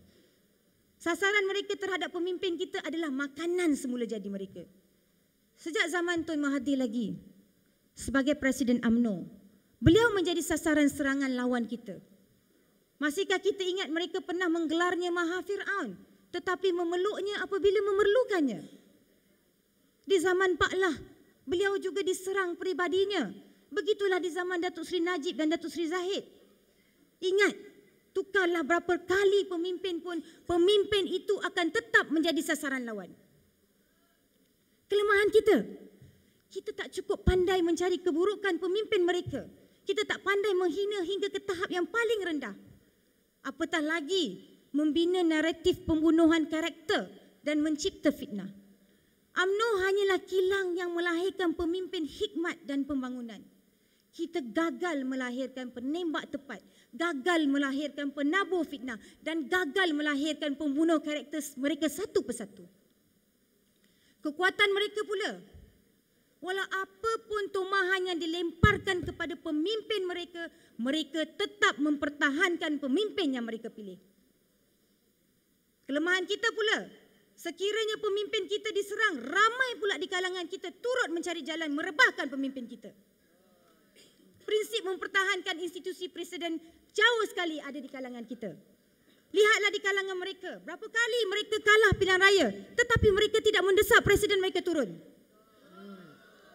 Sasaran 1.03 1.51
mereka 1.51 1.75
terhadap 1.75 2.15
pemimpin 2.15 2.55
kita 2.55 2.79
adalah 2.87 3.11
makanan 3.11 3.75
semula 3.75 4.07
jadi 4.07 4.31
mereka. 4.31 4.63
Sejak 5.59 5.91
zaman 5.91 6.23
Tun 6.23 6.39
Mahathir 6.39 6.79
lagi, 6.79 7.19
sebagai 7.99 8.39
Presiden 8.39 8.79
AMNO, 8.87 9.27
beliau 9.83 10.15
menjadi 10.15 10.39
sasaran 10.39 10.87
serangan 10.87 11.35
lawan 11.35 11.67
kita. 11.67 11.99
Masihkah 13.03 13.43
kita 13.43 13.67
ingat 13.67 13.91
mereka 13.91 14.23
pernah 14.23 14.47
menggelarnya 14.47 15.11
Maha 15.11 15.43
Fir'aun 15.43 15.99
tetapi 16.33 16.73
memeluknya 16.73 17.45
apabila 17.45 17.83
memerlukannya? 17.83 18.63
Di 20.03 20.17
zaman 20.17 20.57
Pak 20.57 20.73
Lah, 20.81 20.97
beliau 21.45 21.77
juga 21.77 22.01
diserang 22.01 22.57
peribadinya. 22.57 23.29
Begitulah 23.69 24.17
di 24.17 24.33
zaman 24.33 24.63
Datuk 24.63 24.89
Seri 24.89 25.05
Najib 25.05 25.37
dan 25.37 25.53
Datuk 25.53 25.69
Seri 25.69 25.93
Zahid. 25.93 26.25
Ingat, 27.23 27.55
tukarlah 28.17 28.65
berapa 28.65 28.97
kali 29.05 29.47
pemimpin 29.47 30.01
pun, 30.01 30.19
pemimpin 30.49 31.05
itu 31.07 31.37
akan 31.41 31.67
tetap 31.69 32.09
menjadi 32.09 32.41
sasaran 32.41 32.83
lawan. 32.83 33.13
Kelemahan 34.89 35.29
kita, 35.33 35.57
kita 36.53 36.71
tak 36.77 36.89
cukup 36.93 37.25
pandai 37.25 37.65
mencari 37.65 38.01
keburukan 38.01 38.61
pemimpin 38.61 39.05
mereka. 39.05 39.49
Kita 39.83 40.07
tak 40.07 40.23
pandai 40.23 40.55
menghina 40.55 41.03
hingga 41.03 41.29
ke 41.31 41.41
tahap 41.43 41.69
yang 41.71 41.87
paling 41.87 42.21
rendah. 42.23 42.55
Apatah 43.43 43.83
lagi 43.83 44.39
membina 44.71 45.21
naratif 45.27 45.83
pembunuhan 45.83 46.47
karakter 46.47 47.11
dan 47.43 47.59
mencipta 47.61 48.15
fitnah. 48.15 48.49
UMNO 49.33 49.69
hanyalah 49.81 50.21
kilang 50.29 50.69
yang 50.77 50.93
melahirkan 50.93 51.57
pemimpin 51.57 52.05
hikmat 52.05 52.63
dan 52.69 52.85
pembangunan. 52.85 53.41
Kita 54.13 54.45
gagal 54.45 55.09
melahirkan 55.09 55.73
penembak 55.73 56.29
tepat, 56.29 56.61
gagal 56.93 57.49
melahirkan 57.49 58.13
penabur 58.13 58.61
fitnah 58.69 59.01
dan 59.25 59.49
gagal 59.49 59.89
melahirkan 59.97 60.53
pembunuh 60.53 61.01
karakter 61.01 61.41
mereka 61.57 61.89
satu 61.89 62.21
persatu. 62.21 62.69
Kekuatan 64.21 64.69
mereka 64.77 65.01
pula, 65.09 65.41
walau 66.43 66.67
apapun 66.83 67.49
tumahan 67.55 68.13
yang 68.13 68.19
dilemparkan 68.19 69.07
kepada 69.07 69.39
pemimpin 69.39 70.05
mereka, 70.05 70.51
mereka 70.77 71.23
tetap 71.25 71.79
mempertahankan 71.79 72.83
pemimpin 72.83 73.39
yang 73.39 73.47
mereka 73.47 73.71
pilih. 73.71 73.97
Kelemahan 75.87 76.27
kita 76.27 76.51
pula, 76.51 77.03
Sekiranya 77.43 77.99
pemimpin 77.99 78.47
kita 78.47 78.71
diserang, 78.71 79.19
ramai 79.19 79.71
pula 79.83 79.99
di 79.99 80.07
kalangan 80.07 80.47
kita 80.47 80.71
turut 80.79 81.11
mencari 81.11 81.43
jalan 81.43 81.75
merebahkan 81.75 82.31
pemimpin 82.31 82.71
kita. 82.71 82.95
Prinsip 84.47 84.87
mempertahankan 84.87 85.59
institusi 85.59 86.07
presiden 86.07 86.63
jauh 86.95 87.25
sekali 87.27 87.59
ada 87.59 87.79
di 87.83 87.91
kalangan 87.91 88.23
kita. 88.31 88.55
Lihatlah 89.35 89.73
di 89.75 89.81
kalangan 89.83 90.17
mereka, 90.23 90.61
berapa 90.63 90.87
kali 90.87 91.21
mereka 91.27 91.57
kalah 91.67 91.93
pilihan 91.99 92.21
raya 92.21 92.49
tetapi 92.79 93.09
mereka 93.11 93.43
tidak 93.43 93.63
mendesak 93.67 94.07
presiden 94.07 94.39
mereka 94.39 94.63
turun. 94.63 94.93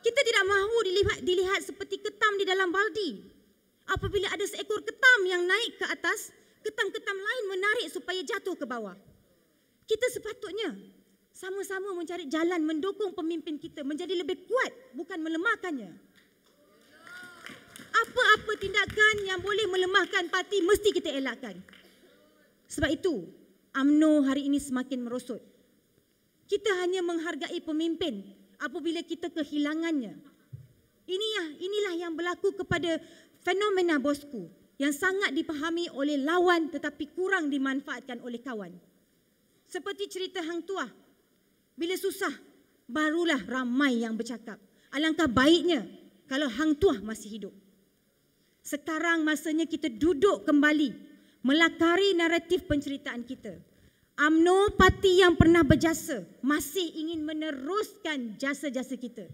Kita 0.01 0.19
tidak 0.23 0.45
mahu 0.45 0.77
dilihat, 0.85 1.19
dilihat 1.25 1.61
seperti 1.65 1.99
ketam 1.99 2.33
di 2.37 2.45
dalam 2.45 2.69
baldi. 2.69 3.21
Apabila 3.87 4.27
ada 4.29 4.43
seekor 4.43 4.83
ketam 4.83 5.19
yang 5.25 5.47
naik 5.47 5.79
ke 5.79 5.85
atas, 5.87 6.35
ketam-ketam 6.61 7.17
lain 7.17 7.43
menarik 7.47 7.87
supaya 7.87 8.19
jatuh 8.23 8.55
ke 8.59 8.67
bawah. 8.67 8.95
Kita 9.87 10.07
sepatutnya 10.11 10.75
sama-sama 11.31 11.95
mencari 11.95 12.27
jalan 12.27 12.59
mendukung 12.65 13.15
pemimpin 13.15 13.55
kita 13.55 13.87
menjadi 13.87 14.19
lebih 14.19 14.43
kuat 14.49 14.71
bukan 14.97 15.21
melemahkannya. 15.23 15.91
Apa-apa 17.97 18.53
tindakan 18.59 19.15
yang 19.23 19.39
boleh 19.39 19.65
melemahkan 19.71 20.27
parti 20.27 20.59
mesti 20.61 20.89
kita 20.91 21.09
elakkan. 21.13 21.55
Sebab 22.67 22.89
itu, 22.91 23.25
AMNO 23.73 24.27
hari 24.27 24.51
ini 24.51 24.59
semakin 24.59 25.07
merosot. 25.07 25.39
Kita 26.49 26.83
hanya 26.83 26.99
menghargai 27.05 27.61
pemimpin 27.63 28.27
apabila 28.61 29.01
kita 29.05 29.29
kehilangannya. 29.33 30.17
Inilah 31.07 31.47
inilah 31.55 31.93
yang 31.95 32.13
berlaku 32.13 32.51
kepada 32.51 32.99
fenomena 33.39 33.95
bosku 33.95 34.51
yang 34.77 34.91
sangat 34.91 35.33
dipahami 35.33 35.89
oleh 35.95 36.19
lawan 36.19 36.69
tetapi 36.69 37.15
kurang 37.15 37.47
dimanfaatkan 37.47 38.21
oleh 38.21 38.37
kawan. 38.43 38.75
Seperti 39.67 40.07
cerita 40.07 40.43
Hang 40.43 40.63
Tuah. 40.63 40.87
Bila 41.77 41.93
susah, 41.95 42.31
barulah 42.89 43.39
ramai 43.45 44.01
yang 44.01 44.15
bercakap. 44.15 44.57
Alangkah 44.91 45.27
baiknya 45.27 45.85
kalau 46.27 46.47
Hang 46.47 46.75
Tuah 46.75 46.99
masih 47.03 47.39
hidup. 47.39 47.53
Sekarang 48.63 49.23
masanya 49.23 49.63
kita 49.63 49.87
duduk 49.87 50.43
kembali 50.43 50.91
melakari 51.39 52.11
naratif 52.11 52.67
penceritaan 52.67 53.23
kita. 53.23 53.55
AMNO 54.17 54.73
parti 54.73 55.21
yang 55.21 55.37
pernah 55.37 55.61
berjasa 55.61 56.25
masih 56.41 56.89
ingin 56.97 57.21
meneruskan 57.21 58.33
jasa-jasa 58.41 58.97
kita. 58.97 59.29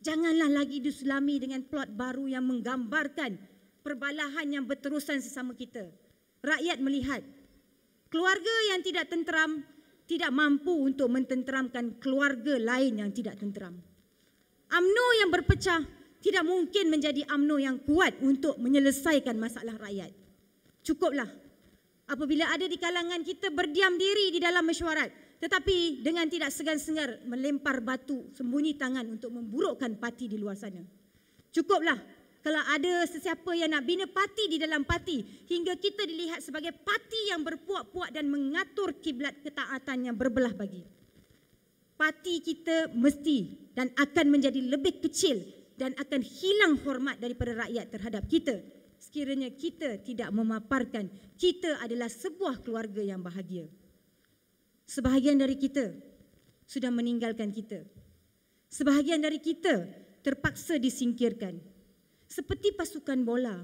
Janganlah 0.00 0.48
lagi 0.48 0.78
disulami 0.78 1.42
dengan 1.42 1.66
plot 1.66 1.90
baru 1.92 2.30
yang 2.30 2.46
menggambarkan 2.46 3.36
perbalahan 3.82 4.46
yang 4.48 4.64
berterusan 4.64 5.18
sesama 5.18 5.52
kita. 5.58 5.90
Rakyat 6.40 6.78
melihat 6.80 7.20
Keluarga 8.10 8.54
yang 8.74 8.82
tidak 8.82 9.06
tenteram 9.06 9.62
tidak 10.10 10.34
mampu 10.34 10.74
untuk 10.74 11.06
mententeramkan 11.06 12.02
keluarga 12.02 12.58
lain 12.58 12.98
yang 12.98 13.14
tidak 13.14 13.38
tenteram. 13.38 13.78
AMNO 14.66 15.06
yang 15.22 15.30
berpecah 15.30 15.86
tidak 16.18 16.42
mungkin 16.42 16.90
menjadi 16.90 17.22
AMNO 17.30 17.56
yang 17.62 17.78
kuat 17.86 18.18
untuk 18.18 18.58
menyelesaikan 18.58 19.38
masalah 19.38 19.78
rakyat. 19.78 20.10
Cukuplah 20.82 21.30
apabila 22.10 22.50
ada 22.50 22.66
di 22.66 22.74
kalangan 22.74 23.22
kita 23.22 23.54
berdiam 23.54 23.94
diri 23.94 24.34
di 24.34 24.42
dalam 24.42 24.66
mesyuarat 24.66 25.38
tetapi 25.40 26.04
dengan 26.04 26.28
tidak 26.28 26.52
segan-segar 26.52 27.24
melempar 27.24 27.80
batu 27.80 28.28
sembunyi 28.36 28.76
tangan 28.76 29.08
untuk 29.08 29.32
memburukkan 29.32 29.96
parti 29.96 30.28
di 30.28 30.36
luar 30.36 30.52
sana. 30.52 30.84
Cukuplah 31.48 31.96
kalau 32.44 32.60
ada 32.60 33.08
sesiapa 33.08 33.48
yang 33.56 33.72
nak 33.72 33.88
bina 33.88 34.04
parti 34.04 34.52
di 34.52 34.60
dalam 34.60 34.84
parti 34.84 35.24
hingga 35.48 35.80
kita 35.80 36.04
dilihat 36.04 36.44
sebagai 36.44 36.76
parti 36.76 37.32
yang 37.32 37.40
berpuak-puak 37.40 38.12
dan 38.12 38.28
mengatur 38.28 39.00
kiblat 39.00 39.40
ketaatan 39.40 40.12
yang 40.12 40.16
berbelah 40.16 40.52
bagi. 40.52 40.84
Parti 41.96 42.44
kita 42.44 42.92
mesti 42.92 43.72
dan 43.72 43.92
akan 43.96 44.26
menjadi 44.28 44.60
lebih 44.60 45.04
kecil 45.04 45.40
dan 45.80 45.96
akan 45.96 46.20
hilang 46.20 46.76
hormat 46.84 47.16
daripada 47.16 47.64
rakyat 47.64 47.88
terhadap 47.88 48.24
kita 48.28 48.60
sekiranya 49.00 49.48
kita 49.48 49.96
tidak 50.04 50.28
memaparkan 50.30 51.08
kita 51.40 51.80
adalah 51.80 52.12
sebuah 52.12 52.60
keluarga 52.60 53.00
yang 53.00 53.24
bahagia 53.24 53.66
sebahagian 54.90 55.38
dari 55.38 55.54
kita 55.54 55.94
sudah 56.66 56.90
meninggalkan 56.90 57.54
kita. 57.54 57.86
Sebahagian 58.66 59.22
dari 59.22 59.38
kita 59.38 59.86
terpaksa 60.26 60.82
disingkirkan. 60.82 61.62
Seperti 62.26 62.74
pasukan 62.74 63.22
bola. 63.22 63.62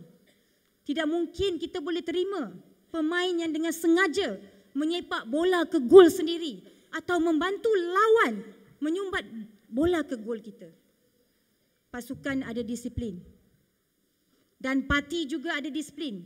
Tidak 0.87 1.07
mungkin 1.07 1.59
kita 1.59 1.83
boleh 1.83 2.03
terima 2.07 2.55
pemain 2.95 3.35
yang 3.35 3.51
dengan 3.51 3.75
sengaja 3.75 4.39
menyepak 4.71 5.27
bola 5.27 5.67
ke 5.67 5.83
gol 5.83 6.07
sendiri 6.07 6.63
atau 6.95 7.19
membantu 7.19 7.71
lawan 7.75 8.47
menyumbat 8.79 9.27
bola 9.67 10.07
ke 10.07 10.15
gol 10.15 10.39
kita. 10.39 10.71
Pasukan 11.91 12.47
ada 12.47 12.63
disiplin. 12.63 13.19
Dan 14.57 14.89
parti 14.89 15.29
juga 15.29 15.61
ada 15.61 15.69
disiplin. 15.69 16.25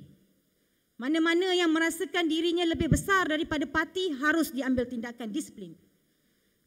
Mana-mana 1.01 1.57
yang 1.57 1.73
merasakan 1.73 2.29
dirinya 2.29 2.63
lebih 2.69 2.93
besar 2.93 3.25
daripada 3.25 3.65
parti 3.65 4.13
harus 4.21 4.53
diambil 4.53 4.85
tindakan 4.85 5.33
disiplin. 5.33 5.73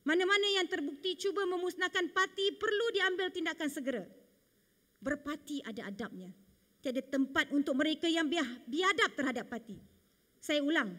Mana-mana 0.03 0.43
yang 0.59 0.67
terbukti 0.67 1.15
cuba 1.15 1.47
memusnahkan 1.47 2.11
parti 2.11 2.51
perlu 2.57 2.85
diambil 2.91 3.31
tindakan 3.31 3.69
segera. 3.71 4.03
Berparti 4.99 5.63
ada 5.63 5.87
adabnya. 5.87 6.33
Tiada 6.83 6.99
tempat 6.99 7.53
untuk 7.55 7.79
mereka 7.79 8.11
yang 8.11 8.27
biadab 8.67 9.15
terhadap 9.15 9.47
parti. 9.47 9.79
Saya 10.43 10.59
ulang, 10.59 10.91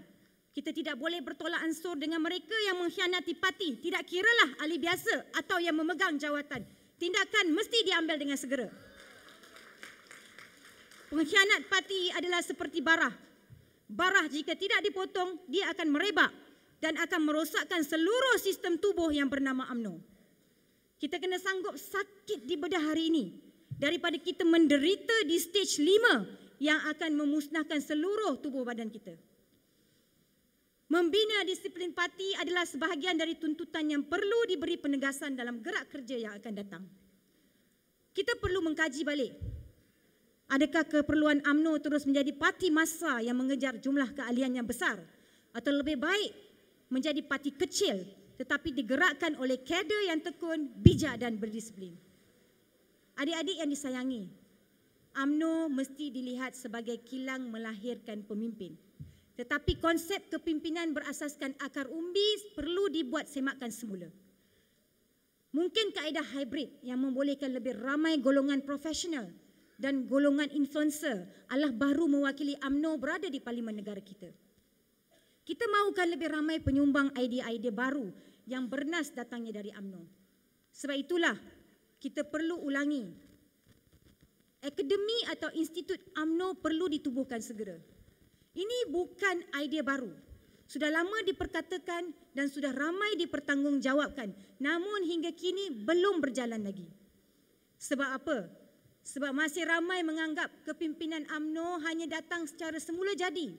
kita 0.55 0.71
tidak 0.71 0.97
boleh 0.97 1.19
bertolak 1.19 1.61
ansur 1.61 1.99
dengan 1.99 2.23
mereka 2.23 2.55
yang 2.71 2.79
mengkhianati 2.81 3.35
parti. 3.37 3.77
Tidak 3.83 4.07
kiralah 4.07 4.63
ahli 4.63 4.79
biasa 4.79 5.35
atau 5.43 5.59
yang 5.59 5.75
memegang 5.75 6.17
jawatan. 6.17 6.63
Tindakan 6.97 7.51
mesti 7.51 7.83
diambil 7.83 8.17
dengan 8.17 8.39
segera. 8.39 8.71
Pengkhianat 11.13 11.69
parti 11.69 12.09
adalah 12.15 12.41
seperti 12.41 12.81
barah. 12.81 13.13
Barah 13.85 14.25
jika 14.31 14.57
tidak 14.57 14.81
dipotong, 14.81 15.45
dia 15.45 15.69
akan 15.71 15.93
merebak 15.93 16.33
dan 16.81 16.97
akan 16.97 17.21
merosakkan 17.29 17.85
seluruh 17.85 18.37
sistem 18.41 18.81
tubuh 18.81 19.13
yang 19.13 19.29
bernama 19.29 19.69
UMNO. 19.73 20.01
Kita 20.97 21.21
kena 21.21 21.37
sanggup 21.37 21.77
sakit 21.77 22.49
di 22.49 22.57
bedah 22.57 22.81
hari 22.81 23.13
ini 23.13 23.25
daripada 23.77 24.17
kita 24.17 24.47
menderita 24.49 25.29
di 25.29 25.37
stage 25.37 25.85
lima 25.85 26.25
yang 26.57 26.81
akan 26.89 27.13
memusnahkan 27.19 27.81
seluruh 27.83 28.41
tubuh 28.41 28.65
badan 28.65 28.89
kita. 28.89 29.13
Membina 30.89 31.43
disiplin 31.49 31.91
parti 31.97 32.37
adalah 32.37 32.65
sebahagian 32.69 33.17
dari 33.17 33.37
tuntutan 33.41 33.89
yang 33.89 34.05
perlu 34.05 34.47
diberi 34.47 34.77
penegasan 34.77 35.35
dalam 35.35 35.61
gerak 35.65 35.91
kerja 35.91 36.17
yang 36.17 36.33
akan 36.37 36.53
datang. 36.55 36.85
Kita 38.15 38.39
perlu 38.39 38.63
mengkaji 38.63 39.03
balik 39.03 39.33
Adakah 40.55 40.87
keperluan 40.87 41.43
AMNO 41.43 41.83
terus 41.83 42.07
menjadi 42.07 42.31
parti 42.31 42.71
massa 42.71 43.19
yang 43.19 43.35
mengejar 43.35 43.75
jumlah 43.75 44.15
keahlian 44.15 44.55
yang 44.55 44.63
besar 44.63 45.03
atau 45.51 45.75
lebih 45.75 45.99
baik 45.99 46.31
menjadi 46.95 47.19
parti 47.27 47.51
kecil 47.51 48.07
tetapi 48.39 48.71
digerakkan 48.71 49.35
oleh 49.43 49.59
kader 49.67 50.15
yang 50.15 50.23
tekun, 50.23 50.71
bijak 50.79 51.19
dan 51.19 51.43
berdisiplin. 51.43 51.99
Adik-adik 53.19 53.67
yang 53.67 53.71
disayangi, 53.71 54.31
AMNO 55.19 55.75
mesti 55.75 56.15
dilihat 56.15 56.55
sebagai 56.55 57.03
kilang 57.03 57.51
melahirkan 57.51 58.23
pemimpin. 58.23 58.79
Tetapi 59.35 59.83
konsep 59.83 60.31
kepimpinan 60.31 60.95
berasaskan 60.95 61.59
akar 61.59 61.91
umbi 61.91 62.55
perlu 62.55 62.87
dibuat 62.95 63.27
semakan 63.27 63.75
semula. 63.75 64.07
Mungkin 65.51 65.91
kaedah 65.95 66.27
hybrid 66.39 66.79
yang 66.87 67.03
membolehkan 67.03 67.51
lebih 67.51 67.75
ramai 67.79 68.23
golongan 68.23 68.63
profesional 68.63 69.27
dan 69.79 70.07
golongan 70.07 70.51
influencer 70.55 71.27
Allah 71.51 71.71
baru 71.75 72.07
mewakili 72.07 72.55
AMNO 72.63 72.97
berada 72.99 73.27
di 73.27 73.43
parlimen 73.43 73.75
negara 73.79 74.01
kita. 74.01 74.31
Kita 75.45 75.65
mahukan 75.69 76.09
lebih 76.17 76.29
ramai 76.33 76.57
penyumbang 76.63 77.13
idea-idea 77.21 77.75
baru 77.75 78.09
yang 78.49 78.65
bernas 78.65 79.13
datangnya 79.13 79.61
dari 79.61 79.71
AMNO. 79.75 80.03
Sebab 80.73 80.97
itulah 80.97 81.37
kita 82.01 82.25
perlu 82.25 82.65
ulangi. 82.65 83.05
Akademi 84.65 85.19
atau 85.29 85.53
institut 85.53 86.01
AMNO 86.17 86.65
perlu 86.65 86.89
ditubuhkan 86.89 87.45
segera. 87.45 87.77
Ini 88.57 88.89
bukan 88.89 89.45
idea 89.61 89.85
baru. 89.85 90.09
Sudah 90.65 90.89
lama 90.89 91.21
diperkatakan 91.29 92.09
dan 92.33 92.47
sudah 92.49 92.73
ramai 92.73 93.21
dipertanggungjawabkan. 93.21 94.33
Namun 94.65 95.05
hingga 95.05 95.37
kini 95.37 95.85
belum 95.85 96.25
berjalan 96.25 96.65
lagi. 96.65 96.89
Sebab 97.77 98.09
apa? 98.17 98.64
Sebab 99.05 99.37
masih 99.37 99.69
ramai 99.69 100.01
menganggap 100.01 100.49
kepimpinan 100.65 101.29
AMNO 101.29 101.85
hanya 101.85 102.09
datang 102.09 102.49
secara 102.49 102.81
semula 102.81 103.13
jadi. 103.13 103.53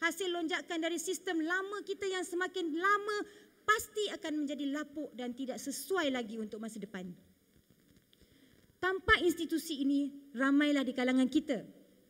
Hasil 0.00 0.32
lonjakan 0.32 0.80
dari 0.80 0.96
sistem 0.96 1.44
lama 1.44 1.84
kita 1.84 2.08
yang 2.08 2.24
semakin 2.24 2.72
lama 2.72 3.16
pasti 3.62 4.08
akan 4.10 4.42
menjadi 4.42 4.64
lapuk 4.72 5.12
dan 5.12 5.36
tidak 5.36 5.60
sesuai 5.60 6.08
lagi 6.08 6.40
untuk 6.40 6.58
masa 6.58 6.80
depan. 6.80 7.06
Tanpa 8.82 9.14
institusi 9.22 9.84
ini, 9.84 10.10
ramailah 10.34 10.82
di 10.82 10.90
kalangan 10.90 11.30
kita 11.30 11.62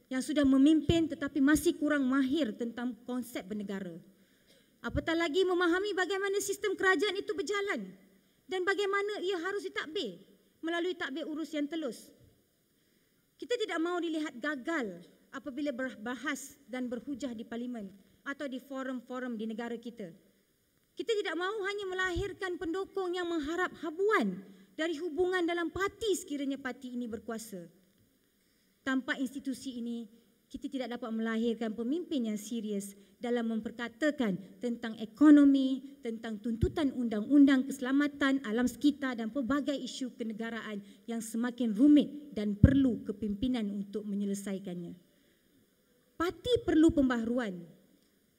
yang 0.09 0.25
sudah 0.25 0.47
memimpin 0.47 1.11
tetapi 1.11 1.43
masih 1.43 1.77
kurang 1.77 2.09
mahir 2.09 2.55
tentang 2.57 2.97
konsep 3.05 3.45
bernegara. 3.45 3.93
Apatah 4.81 5.19
lagi 5.19 5.45
memahami 5.45 5.93
bagaimana 5.93 6.41
sistem 6.41 6.79
kerajaan 6.79 7.19
itu 7.19 7.35
berjalan 7.37 7.93
dan 8.49 8.61
bagaimana 8.65 9.21
ia 9.21 9.37
harus 9.41 9.69
ditadbir 9.69 10.17
melalui 10.65 10.97
takbir 10.97 11.29
urus 11.29 11.53
yang 11.53 11.69
telus. 11.69 12.09
Kita 13.43 13.59
tidak 13.59 13.83
mahu 13.83 13.99
dilihat 14.07 14.39
gagal 14.39 15.03
apabila 15.35 15.75
berbahas 15.75 16.55
dan 16.71 16.87
berhujah 16.87 17.35
di 17.35 17.43
parlimen 17.43 17.91
atau 18.23 18.47
di 18.47 18.63
forum-forum 18.63 19.35
di 19.35 19.51
negara 19.51 19.75
kita. 19.75 20.15
Kita 20.95 21.11
tidak 21.19 21.35
mahu 21.35 21.59
hanya 21.67 21.85
melahirkan 21.91 22.55
pendukung 22.55 23.11
yang 23.11 23.27
mengharap 23.27 23.75
habuan 23.83 24.39
dari 24.79 24.95
hubungan 25.03 25.43
dalam 25.43 25.75
parti 25.75 26.15
sekiranya 26.15 26.55
parti 26.55 26.95
ini 26.95 27.11
berkuasa. 27.11 27.67
Tanpa 28.87 29.19
institusi 29.19 29.83
ini, 29.83 30.07
kita 30.53 30.69
tidak 30.69 31.01
dapat 31.01 31.09
melahirkan 31.17 31.73
pemimpin 31.73 32.29
yang 32.29 32.37
serius 32.37 32.93
dalam 33.17 33.49
memperkatakan 33.49 34.37
tentang 34.61 35.01
ekonomi, 35.01 35.97
tentang 36.05 36.37
tuntutan 36.45 36.93
undang-undang 36.93 37.65
keselamatan 37.65 38.45
alam 38.45 38.69
sekitar 38.69 39.17
dan 39.17 39.33
pelbagai 39.33 39.73
isu 39.73 40.13
kenegaraan 40.13 40.85
yang 41.09 41.25
semakin 41.25 41.73
rumit 41.73 42.37
dan 42.37 42.53
perlu 42.53 43.01
kepimpinan 43.01 43.65
untuk 43.73 44.05
menyelesaikannya. 44.05 44.93
Parti 46.21 46.53
perlu 46.69 46.93
pembaharuan. 46.93 47.57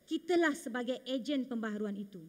Kitalah 0.05 0.53
sebagai 0.53 1.01
ejen 1.09 1.49
pembaharuan 1.49 1.97
itu. 1.97 2.21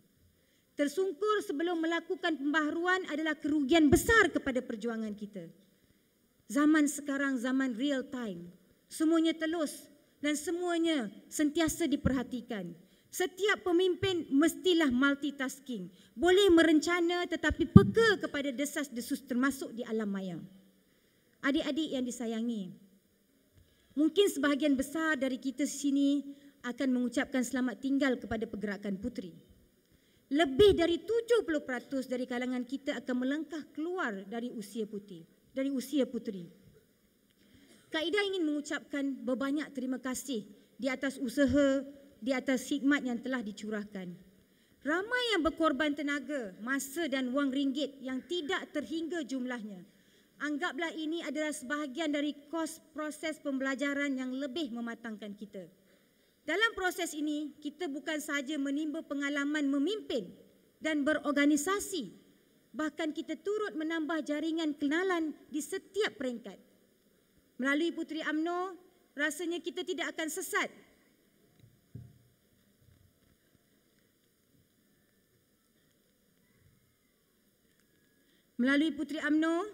Tersungkur 0.80 1.44
sebelum 1.44 1.84
melakukan 1.84 2.40
pembaharuan 2.40 3.04
adalah 3.12 3.36
kerugian 3.36 3.92
besar 3.92 4.32
kepada 4.32 4.64
perjuangan 4.64 5.12
kita. 5.12 5.44
Zaman 6.48 6.88
sekarang 6.88 7.36
zaman 7.36 7.76
real 7.76 8.08
time 8.08 8.63
semuanya 8.88 9.34
telus 9.34 9.88
dan 10.24 10.34
semuanya 10.38 11.12
sentiasa 11.28 11.84
diperhatikan. 11.84 12.72
Setiap 13.14 13.62
pemimpin 13.62 14.26
mestilah 14.32 14.90
multitasking. 14.90 15.86
Boleh 16.18 16.50
merencana 16.50 17.22
tetapi 17.30 17.70
peka 17.70 18.18
kepada 18.26 18.50
desas-desus 18.50 19.22
termasuk 19.22 19.70
di 19.70 19.86
alam 19.86 20.10
maya. 20.10 20.42
Adik-adik 21.44 21.94
yang 21.94 22.02
disayangi, 22.02 22.72
mungkin 23.94 24.26
sebahagian 24.32 24.74
besar 24.74 25.14
dari 25.14 25.36
kita 25.38 25.68
sini 25.68 26.24
akan 26.64 26.88
mengucapkan 26.90 27.44
selamat 27.44 27.76
tinggal 27.84 28.16
kepada 28.16 28.48
pergerakan 28.48 28.96
putri. 28.96 29.36
Lebih 30.32 30.72
dari 30.74 30.98
70% 31.04 32.08
dari 32.08 32.24
kalangan 32.24 32.64
kita 32.64 32.98
akan 32.98 33.16
melangkah 33.20 33.60
keluar 33.76 34.24
dari 34.24 34.48
usia 34.50 34.88
putih, 34.88 35.22
dari 35.52 35.68
usia 35.68 36.08
Kaida 37.94 38.26
ingin 38.26 38.42
mengucapkan 38.42 39.14
berbanyak 39.22 39.70
terima 39.70 40.02
kasih 40.02 40.42
di 40.74 40.90
atas 40.90 41.14
usaha, 41.14 41.86
di 42.18 42.34
atas 42.34 42.66
khidmat 42.66 43.06
yang 43.06 43.22
telah 43.22 43.38
dicurahkan. 43.38 44.10
Ramai 44.82 45.22
yang 45.30 45.46
berkorban 45.46 45.94
tenaga, 45.94 46.58
masa 46.58 47.06
dan 47.06 47.30
wang 47.30 47.54
ringgit 47.54 47.94
yang 48.02 48.18
tidak 48.26 48.66
terhingga 48.74 49.22
jumlahnya. 49.22 49.86
Anggaplah 50.42 50.90
ini 50.90 51.22
adalah 51.22 51.54
sebahagian 51.54 52.10
dari 52.10 52.34
kos 52.50 52.82
proses 52.90 53.38
pembelajaran 53.38 54.18
yang 54.18 54.34
lebih 54.34 54.74
mematangkan 54.74 55.30
kita. 55.38 55.62
Dalam 56.42 56.74
proses 56.74 57.14
ini, 57.14 57.54
kita 57.62 57.86
bukan 57.86 58.18
sahaja 58.18 58.58
menimba 58.58 59.06
pengalaman 59.06 59.70
memimpin, 59.70 60.34
dan 60.84 61.00
berorganisasi. 61.00 62.12
Bahkan 62.76 63.16
kita 63.16 63.40
turut 63.40 63.72
menambah 63.72 64.20
jaringan 64.26 64.76
kenalan 64.76 65.32
di 65.48 65.62
setiap 65.64 66.20
peringkat. 66.20 66.73
Melalui 67.54 67.94
Puteri 67.94 68.18
AMNO, 68.18 68.74
rasanya 69.14 69.62
kita 69.62 69.86
tidak 69.86 70.10
akan 70.10 70.26
sesat. 70.26 70.70
Melalui 78.58 78.90
Puteri 78.94 79.22
AMNO, 79.22 79.70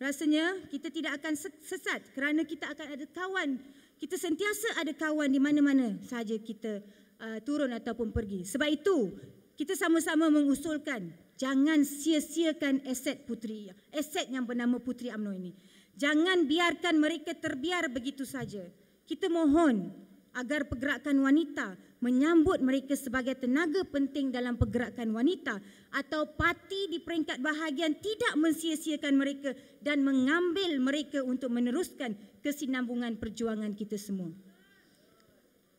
rasanya 0.00 0.68
kita 0.72 0.88
tidak 0.92 1.20
akan 1.20 1.36
sesat 1.40 2.00
kerana 2.16 2.44
kita 2.48 2.68
akan 2.72 2.86
ada 2.96 3.06
kawan. 3.12 3.60
Kita 3.96 4.16
sentiasa 4.20 4.80
ada 4.80 4.92
kawan 4.92 5.32
di 5.32 5.40
mana-mana 5.40 5.96
sahaja 6.04 6.36
kita 6.36 6.84
uh, 7.20 7.38
turun 7.44 7.72
ataupun 7.72 8.12
pergi. 8.12 8.44
Sebab 8.44 8.68
itu, 8.68 9.16
kita 9.56 9.72
sama-sama 9.72 10.28
mengusulkan 10.28 11.12
jangan 11.40 11.84
sia-siakan 11.84 12.84
aset 12.88 13.24
puteri, 13.24 13.72
aset 13.92 14.28
yang 14.28 14.44
bernama 14.44 14.80
Puteri 14.80 15.12
AMNO 15.12 15.32
ini. 15.36 15.52
Jangan 15.96 16.44
biarkan 16.44 17.00
mereka 17.00 17.32
terbiar 17.32 17.88
begitu 17.88 18.28
saja. 18.28 18.68
Kita 19.08 19.32
mohon 19.32 19.92
agar 20.36 20.68
pergerakan 20.68 21.24
wanita 21.24 21.80
menyambut 22.04 22.60
mereka 22.60 22.92
sebagai 22.92 23.32
tenaga 23.40 23.80
penting 23.88 24.28
dalam 24.28 24.60
pergerakan 24.60 25.16
wanita 25.16 25.56
atau 25.96 26.28
parti 26.36 26.92
di 26.92 27.00
peringkat 27.00 27.40
bahagian 27.40 27.96
tidak 27.96 28.36
mensia-siakan 28.36 29.16
mereka 29.16 29.56
dan 29.80 30.04
mengambil 30.04 30.76
mereka 30.76 31.24
untuk 31.24 31.48
meneruskan 31.48 32.12
kesinambungan 32.44 33.16
perjuangan 33.16 33.72
kita 33.72 33.96
semua. 33.96 34.28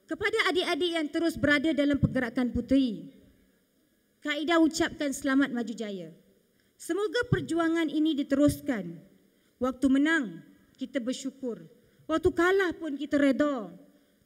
Kepada 0.09 0.49
adik-adik 0.49 0.91
yang 0.97 1.07
terus 1.13 1.37
berada 1.37 1.69
dalam 1.75 2.01
pergerakan 2.01 2.49
puteri, 2.49 3.17
Kaedah 4.27 4.57
ucapkan 4.59 5.13
selamat 5.13 5.53
maju 5.53 5.73
jaya. 5.77 6.09
Semoga 6.75 7.21
perjuangan 7.29 7.87
ini 7.87 8.17
diteruskan. 8.17 9.06
Waktu 9.57 9.87
menang, 9.89 10.45
kita 10.77 11.01
bersyukur. 11.01 11.65
Waktu 12.05 12.29
kalah 12.29 12.71
pun 12.77 12.93
kita 12.93 13.17
reda. 13.17 13.73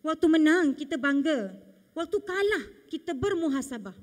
Waktu 0.04 0.26
menang, 0.28 0.76
kita 0.76 1.00
bangga. 1.00 1.56
Waktu 1.96 2.18
kalah, 2.20 2.64
kita 2.92 3.16
bermuhasabah. 3.16 3.96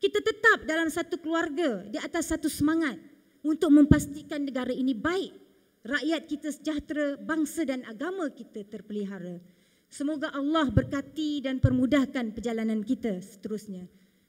Kita 0.00 0.20
tetap 0.20 0.64
dalam 0.64 0.88
satu 0.88 1.20
keluarga 1.20 1.84
di 1.88 2.00
atas 2.00 2.32
satu 2.32 2.48
semangat 2.48 2.96
untuk 3.44 3.68
memastikan 3.72 4.44
negara 4.44 4.72
ini 4.72 4.96
baik. 4.96 5.32
Rakyat 5.86 6.22
kita 6.24 6.48
sejahtera, 6.50 7.20
bangsa 7.20 7.62
dan 7.68 7.84
agama 7.84 8.28
kita 8.32 8.64
terpelihara. 8.64 9.38
Semoga 9.86 10.34
Allah 10.34 10.66
berkati 10.66 11.44
dan 11.44 11.62
permudahkan 11.62 12.34
perjalanan 12.34 12.82
kita 12.82 13.22
seterusnya 13.22 13.86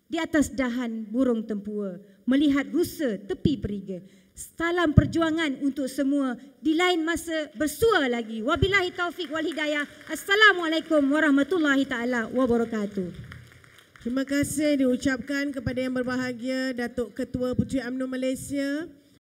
di 0.07 0.17
atas 0.17 0.51
dahan 0.51 1.07
burung 1.07 1.43
tempua 1.43 1.99
melihat 2.27 2.67
rusa 2.71 3.15
tepi 3.23 3.55
periga. 3.59 4.03
Salam 4.37 4.93
perjuangan 4.93 5.65
untuk 5.65 5.89
semua 5.89 6.37
di 6.61 6.77
lain 6.77 7.01
masa 7.01 7.49
bersua 7.57 8.05
lagi. 8.05 8.45
Wabillahi 8.45 8.93
taufik 8.93 9.33
wal 9.33 9.41
hidayah. 9.41 9.87
Assalamualaikum 10.13 11.01
warahmatullahi 11.09 11.89
taala 11.89 12.29
wabarakatuh. 12.29 13.09
Terima 14.05 14.23
kasih 14.23 14.85
diucapkan 14.85 15.49
kepada 15.49 15.81
yang 15.81 15.97
berbahagia 15.97 16.71
Datuk 16.77 17.17
Ketua 17.17 17.57
Puteri 17.57 17.81
UMNO 17.81 18.05
Malaysia 18.05 18.85